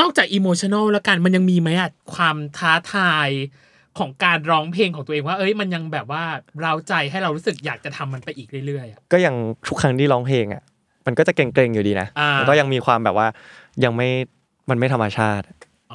[0.00, 3.30] นอกจากอิโมชันอลแล้วกันมันยังมีไหมอะความท้าทาย
[3.98, 6.24] ของการร้องเพลงของตัวเองว่า เอ้ยมันยังแบบว่า
[6.62, 9.34] เราใจให้เรารู้สึกอยากจะทำมันไปอีกเรื่อยๆอะก็ยัง
[9.68, 10.62] ทุกครั้งที่ร้องเพลงอะ
[11.06, 13.26] มันก็จะเกรงๆอยู่ดีนะอ่ามัมันก็ยังมีความแบบว่า
[13.84, 14.08] ยังไม่
[14.70, 15.44] มันไม่ธรรมชาติ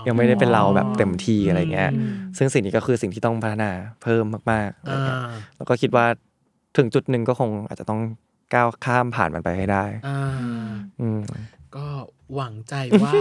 [0.07, 3.71] ยังไม่ได้เป็นเราแบบเต็มที่อะไรเงี้ยอืมซึ่งสิ่งนี้ก็คือสิ่งที่ต้องพัฒนา
[4.03, 6.05] เพิ่มมากๆอะไรอ่เงี้ยาแล้วก็คิดว่า
[6.77, 8.01] ถึงจุดหนึ่งก็คงอาจจะต้อง
[8.53, 10.19] ก้าวข้ามผ่านมันไปให้ได้อ่า
[11.01, 11.21] อืม
[11.75, 11.87] ก็
[12.35, 13.11] หวังใจว่า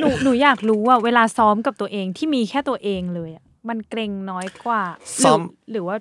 [0.00, 4.82] หนูหนูอยากรู้ว่าเวลาซ้อมกับตัวเองที่มีแค่ตัวเองเลยอะมันเกรงน้อยกว่า
[5.18, 5.96] หรืซ้อมหรือว่า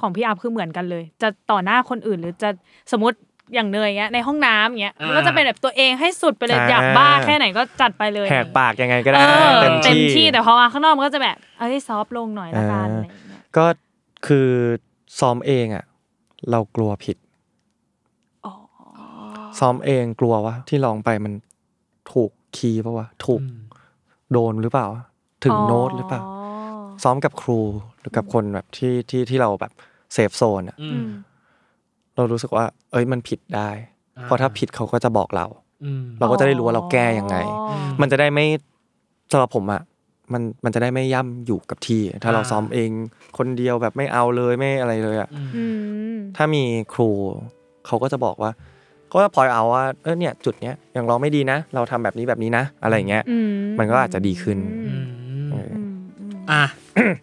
[0.00, 2.50] ของพี่อัพคือเหมือนกันเลย จะต่อหน้าคนอื่นหรือจะ
[2.92, 3.16] สมมติ
[3.54, 13.66] อย่างเนยเงี้ยในห้องน้ำเงี้ยอ่ามัมันก็จะเป็นแบบตัวเองให้สุดไปเลยอ่าอยากบ้าแค่ไหนก็จัดไปเลยแหกปากยังไงก็เอได้อเต็มเต็มที่ที่แต่พอมาข้างนอกมันก็จะแบบเอ้ยซอฟต์ลงหน่อยละกันอ่าอะไรอย่างเงี้ยก็
[14.26, 14.48] คือ
[15.18, 15.84] ซ้อมเองอะ
[16.50, 17.16] เรากลัวผิด
[18.46, 18.52] อ๋อ
[19.58, 21.32] ซ้อมเองกลัวว่าที่ร้องไปมัน
[22.12, 23.40] ถูกคีย์ปะวะถูก
[24.32, 24.86] โดนหรือเปล่า
[25.44, 26.22] ถึงโน้ตหรือเปล่า
[27.02, 27.60] ซ้อมกับครู
[28.00, 29.72] หรือกับคนแบบที่ที่ที่เราแบบ
[30.12, 31.08] เซฟโซนอะอือืมม
[32.16, 33.68] เรารู้สึกว่า เอ้ยมันผิดได้
[34.18, 35.46] อ่าเพราะถ้าผิดเขาก็จะบอกเรา
[35.84, 37.36] อืมเราก็จะได้รู้ว่าเราแก้ยังไง
[37.70, 38.46] อ๋อมันจะได้ไม่
[39.32, 39.82] สำหรับผมอะ
[40.32, 42.90] มันมันจะได้ไม่ย่ำอยู่กับที่ ถ้าเราอ่าซ้อมเอง
[43.38, 45.64] คนเดียวแบบไม่เอาเลยไม่อะไรเลยอะอืมอื
[46.14, 46.62] มถ้ามี
[46.94, 47.10] ครู
[47.86, 48.50] เขาก็จะบอกว่า
[49.08, 53.38] เขาจะพอยเอาว่าเออเนี่ยจุดเนี้ยยังร้องไม่ดีนะ เราทำแบบนี้แบบนี้นะ อะไรอย่างเงี้ยอื
[53.78, 54.58] มันก็อาจจะดีขึ้น
[56.50, 56.64] อืมอะ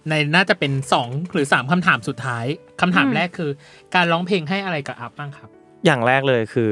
[0.10, 2.46] ในน่าจะเป็นสองหรือสามคำถามสุดท้าย
[2.82, 3.52] คำถามอืมแรกคือ
[3.96, 5.50] การร้องเพลงให้อะไรกับอัพบ้างครับ
[5.86, 6.72] อย่างแรกเลยคือ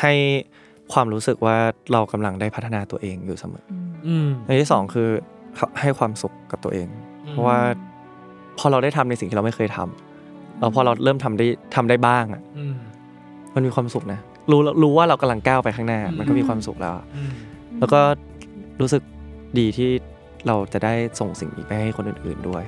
[0.00, 0.12] ให้
[0.92, 1.56] ความรู้สึกว่า
[1.92, 3.66] เรากำลังได้พัฒนาตัวเองอยู่เสมอ
[4.06, 5.08] อืมอันที่สองคือ
[5.80, 6.88] ให้ความสุขกับตัวเอง
[7.26, 7.58] อืมเพราะว่า
[8.58, 12.74] พอเราได้ทำในสิ่งที่เราไม่เคยทำแล้วพอเราเริ่มทำได้ทำได้บ้างอะอืม
[13.54, 14.20] มันมีความสุขนะ
[14.50, 17.32] รู้รู้ว่าเรากำลังก้าวไปข้างหน้าอืมมันก็มีความสุขแล้วอะอืม
[17.78, 18.00] แล้วก็
[18.80, 19.02] รู้สึก
[19.58, 19.90] ดีที่
[20.46, 22.64] เราจะได้ส่งสิ่งนี้ไปให้คนอื่นๆด้วย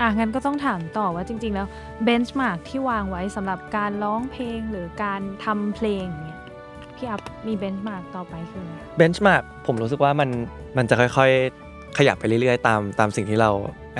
[0.00, 1.66] อะงั้นก็ต้องถามต่อว่าจริง ๆ แล้ว
[2.04, 6.38] เบนช์มาร์กที่วางไว้สำหรับการร้องเพลงหรือการทำเพลงเนี่ย
[6.96, 10.30] พี่อัพมีเบนช์มาร์กต่อไปคืออะไรbenchmark ผมรู้สึกว่ามัน
[10.76, 13.50] มันจะค่อยๆ ขยับไปเรื่อยๆ ตามตามสิ่งที่เรา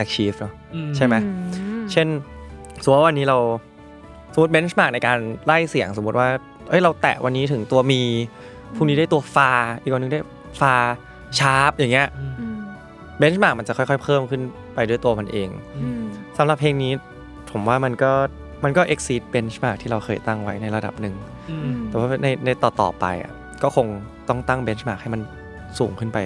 [0.03, 1.31] achieve เนาะอืมใช่ไหมอื
[1.83, 2.09] มเช่น
[2.83, 3.39] สมมติว่าวันนี้เรา
[4.33, 6.29] สมมติ benchmark ในการไล่เสียงสมมติว่า
[6.69, 8.01] เอ้ยเราแตะวันนี้ถึงตัวมี
[8.75, 9.51] พรุ่งนี้ได้ตัวฟา
[9.83, 10.21] อีกวันหนึ่งได้
[10.61, 10.75] ฟา
[11.39, 12.57] sharp อย่างเงี้ยอืมอืม
[13.19, 14.43] benchmark มันจะค่อยๆ เพิ่มขึ้น
[14.75, 15.49] ไปด้วยตัวมันเอง
[15.79, 16.03] อืม
[16.39, 16.93] สำหรับเพลงนี้
[17.51, 18.13] ผมว่ามันก็
[18.65, 21.15] มันก็ exceed benchmark ที่เราเคยตั้งไว้ในระดับหนึ่ง
[21.51, 23.87] อืมแต่ว่าในในต่อต่อๆไปอะก็คง
[24.29, 25.21] ต้องตั้ง benchmark ให้มัน
[25.79, 26.19] สูงขึ้นไป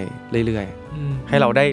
[0.46, 1.64] เรื่อยอืมๆให้เราได้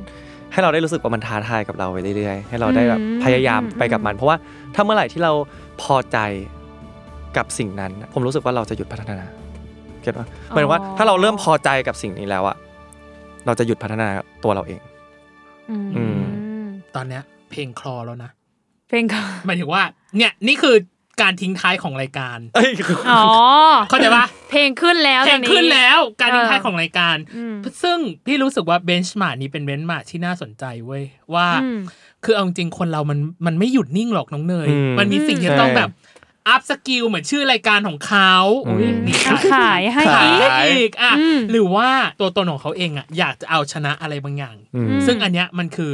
[0.53, 4.37] ให้เราได้รู้สึกว่ามันท้าทายกับเราไปเรื่อยๆ ให้เราได้แบบพยายามไปกับมัน เพราะว่า
[4.75, 5.31] ถ้าเมื่อไหร่ที่เรา
[5.81, 6.17] พอใจ
[7.37, 9.17] กับสิ่งนั้น ผมรู้สึกว่าเราจะหยุดพัฒนา
[10.01, 12.57] เก็ตปะหมายถึงว่าถ้าเราเริ่มพอใจกับสิ่งนี้แล้วอะ
[13.45, 14.07] เราจะหยุดพัฒนา
[14.43, 14.81] ตัวเราเอง
[15.69, 16.65] อืมอืม
[16.95, 18.31] ตอนเนี้ย เพลงคลอแล้วนะ
[18.87, 19.83] เพลงก็หมายถึงว่า
[20.17, 20.75] เนี่ยนี่คือ
[21.21, 22.71] การทิ้งท้ายของรายการเอ้ย
[23.11, 23.23] อ๋อ
[23.89, 31.79] เข้าใจปะเพลงขึ้นแล้วเพลงตอนนี้ขึ้นแล้ว การทิ้งท้ายเออของรายการอืมซึ่งพี่รู้สึกว่า benchmark นี้เป็น benchmark ที่น่าสนใจเว้ยว่าอืม
[32.23, 35.89] คือเอาจริงๆคนเรามันมันไม่หยุดนิ่งหรอกน้องเนยอืมมันมีสิ่งที่ใช่ต้องแบบ
[36.47, 38.31] upskill เหมือนชื่อรายการของเขา
[38.67, 45.91] อุ๊ยอืมนี่อะขายให้ขายอีกอีกอะอืมหรือว่าตัวตนของเขาเองอะอยากจะเอาชนะอะไรบางอย่างอืมมซึ่งอันเนี้ยมันคือ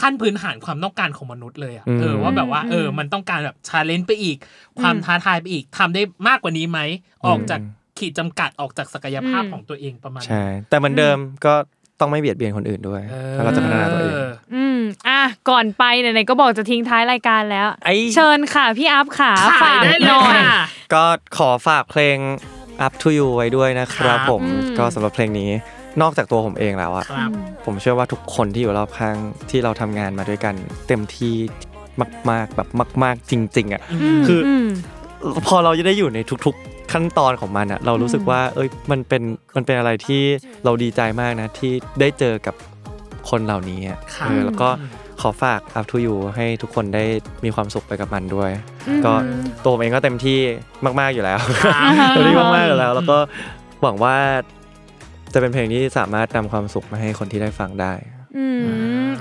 [0.00, 4.36] ขั้นพื้นฐานความต้องการของมนุษย์เลยอะอืมเออว่าแบบว่าอืมเออมันต้องการแบบชาเลนจ์ไปอีก
[4.80, 6.80] ความอืมท้าทายไปอีกทำได้มากกว่านี้ไหม
[7.26, 7.60] ออกจาก
[7.98, 11.54] ขีดจำกัดออกจากศักยภาพอืมของตัวเองประมาณใช่แต่เหมือนเดิมก็
[12.00, 14.14] ต้องไม่เบียดเบียนคนอื่นด้วยออถ้าเราจะพัฒนาตัวเอง
[14.54, 14.78] อืม
[15.08, 15.20] อะ
[15.50, 20.62] ก่อนไปไหนๆก็บอกจะทิ้งท้ายรายการแล้วไอ้เชิญค่ะพี่อัพขาขายฝากได้หเลยน่อยค่ะ
[20.94, 21.04] ก็
[21.38, 22.18] ขอฝากเพลง
[22.86, 25.50] Up to You ไว้ด้วยนะครับครับผมอืมก็สำหรับเพลงนี้
[26.02, 27.30] นอกจากตัวผมเองแล้วอะครับ
[27.64, 29.16] ผมเชื่อว่าทุกคนที่อยู่รอบข้าง
[29.50, 30.54] ที่เราทำงานมาด้วยกัน
[30.88, 31.34] เต็มที่
[32.30, 32.68] มาก ๆแบบ
[33.02, 33.82] มาก ๆจริง ๆอะ
[34.18, 34.66] มคืออม
[35.46, 39.22] พอเราจะได้อยู่ในทุก ๆ ขั้นตอนของมันอะเรารู้สึกว่า เอ้ยมันเป็น
[39.56, 40.22] มันเป็นอะไรที่
[40.64, 42.54] เราดีใจมากนะที่ได้เจอกับ
[43.30, 44.68] คนเหล่านี้อะครับเออแล้วก็
[45.20, 47.04] ขอฝาก Up to You ให้ทุกคนได้
[47.44, 48.50] มีความสุขไปกับมันด้วย
[48.88, 49.12] อืมก็
[49.62, 50.38] ตัวผมเองก็เต็มที่
[51.00, 53.18] มากๆอยู่แล้วครับเต็มที่มากๆอยู่แล้ว แล้วก็
[53.82, 54.16] หวังว่า
[55.32, 57.92] จะเป็นเพลงที่สามารถนำความสุขมาให้คนที่ได้ฟังได้
[58.36, 58.58] อืม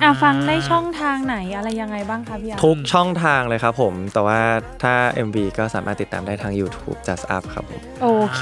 [0.04, 4.40] อะฟังได้ช่องทางไหนอะไรยังไงบ้างคะพี่อัพทุกช่องทางเลยครับผม แต่ว่า
[4.84, 4.94] ถ้า
[5.28, 8.42] MV ก็สามารถติดตามได้ทาง YouTube Just Up ครับผม โอเค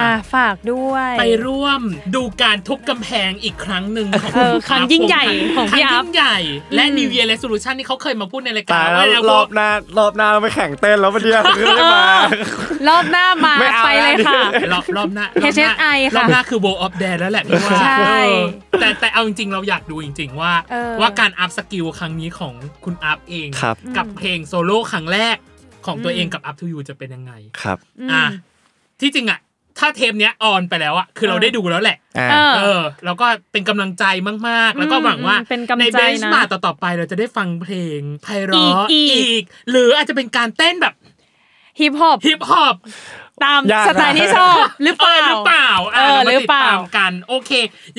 [0.00, 1.80] อะฝากด้วย ไปร่วม
[2.14, 5.24] ดูการทุบกำแพงอีกครั้งหนึ่งของเออครั้งยิ่งใหญ่
[5.56, 6.38] ของพี่ครั้อัพ ยิ่งใหญ่
[6.74, 12.06] และอืม New Year Resolution ที่เขาเคยมาพูดในรายการตายแล้วไนะรอบหน้ารอบหน้าเราไปแข่งเต้นแล้ววันเดียวคือไม่มา
[12.88, 14.40] รอบหน้ามาไม่เอาไปเลยค่ะ
[14.72, 25.36] รอบรอบหน้ารอบหน้า HSI ค่ะรอบหน้าคือ World of Dance แล้วแหละพี่ว่าใช่เออแต่แต่เอาจริงๆ เราอยากดูจริง ๆ ว่าเออว่าการ upskill ครั้งนี้ของคุณอัพเองครับกับเพลงโซโล่ครั้งแรก
[25.86, 27.32] ของตัวเองกับ Up to You จะเป็นยังไง
[27.62, 28.24] ครับอืมอะ
[29.00, 29.40] ที่จริงอะ
[29.78, 34.04] ถ้าเทปเนี้ย on ไปแล้วอะคือเราเออได้ดูแล้วแหละอ่าเออเออ แล้วก็เป็นกำลังใจ
[34.48, 40.94] มากๆ แล้วก็หวังว่าอืมเป็นกำลังใจนะใน benchmark ต่อๆไปเราจะได้ฟังเพลงไพเราะอีกอีกอีก หรืออาจจะเป็นการเต้นแบบ
[41.80, 42.76] ฮิปฮอปฮิปฮอป
[43.44, 47.50] ตามยากนะสไตล์ที่ชอบหรือเปล่าหรือเปล่าเออเราหมารือติดเปล่าตามกัน โอเค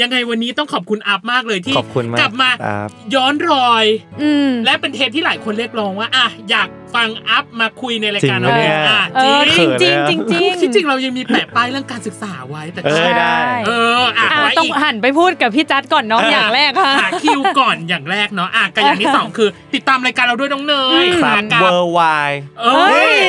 [0.02, 3.86] ยังไงวันนี้ต้องขอบคุณอัพมากเลยที่ขอบคุณมากกลับมาครับย้อนรอย
[4.22, 13.38] อืมและเป็นเทปที่หลายคนเรียกร้องว่าอะอยากฟังอัพมาคุยในรายการจริงปะเนี่ยอะเออจจริริงงจริงจริงที่จริงเรายังมีแปะป้ายเรื่องการศึกษาไว้แต่เออได้
[13.68, 23.20] เอออะอะไว้ต้องอีกหันไปพูดกับพี่จัดก่อนเน้องเออออย่างแรกค่ะหาคิวก่อนอย่างแรกเนาะอะกับอย่างที่สองคือติดตามรายการเราด้วยน้องเนยครับกับ Worldwide เอเฮ้อย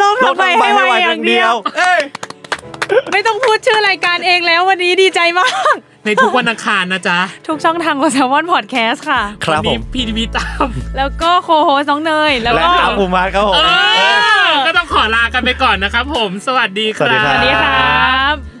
[0.00, 2.00] ลองทำไมให้ไวอย่างเดียวเอ้ย
[3.12, 13.60] ไม่ต้องพูดชื่อรายการเองแล้ววันนี้ดีใจมาก ในทุกวันอังคารนะจ๊ะ ทุกช่องทางของ s ซ l m o n Podcast ค่ะครับวันผนี้มพีทีวีตาม แล้วก็โคโฮสน้องเนย แล้วและก็อาภูมิมาครับผมเอ
[14.48, 18.59] อก็ต้องขอลากันไปก่อนนะครับผม สวัสดีคสวัสดีรัครับ สวัสดีค่ะ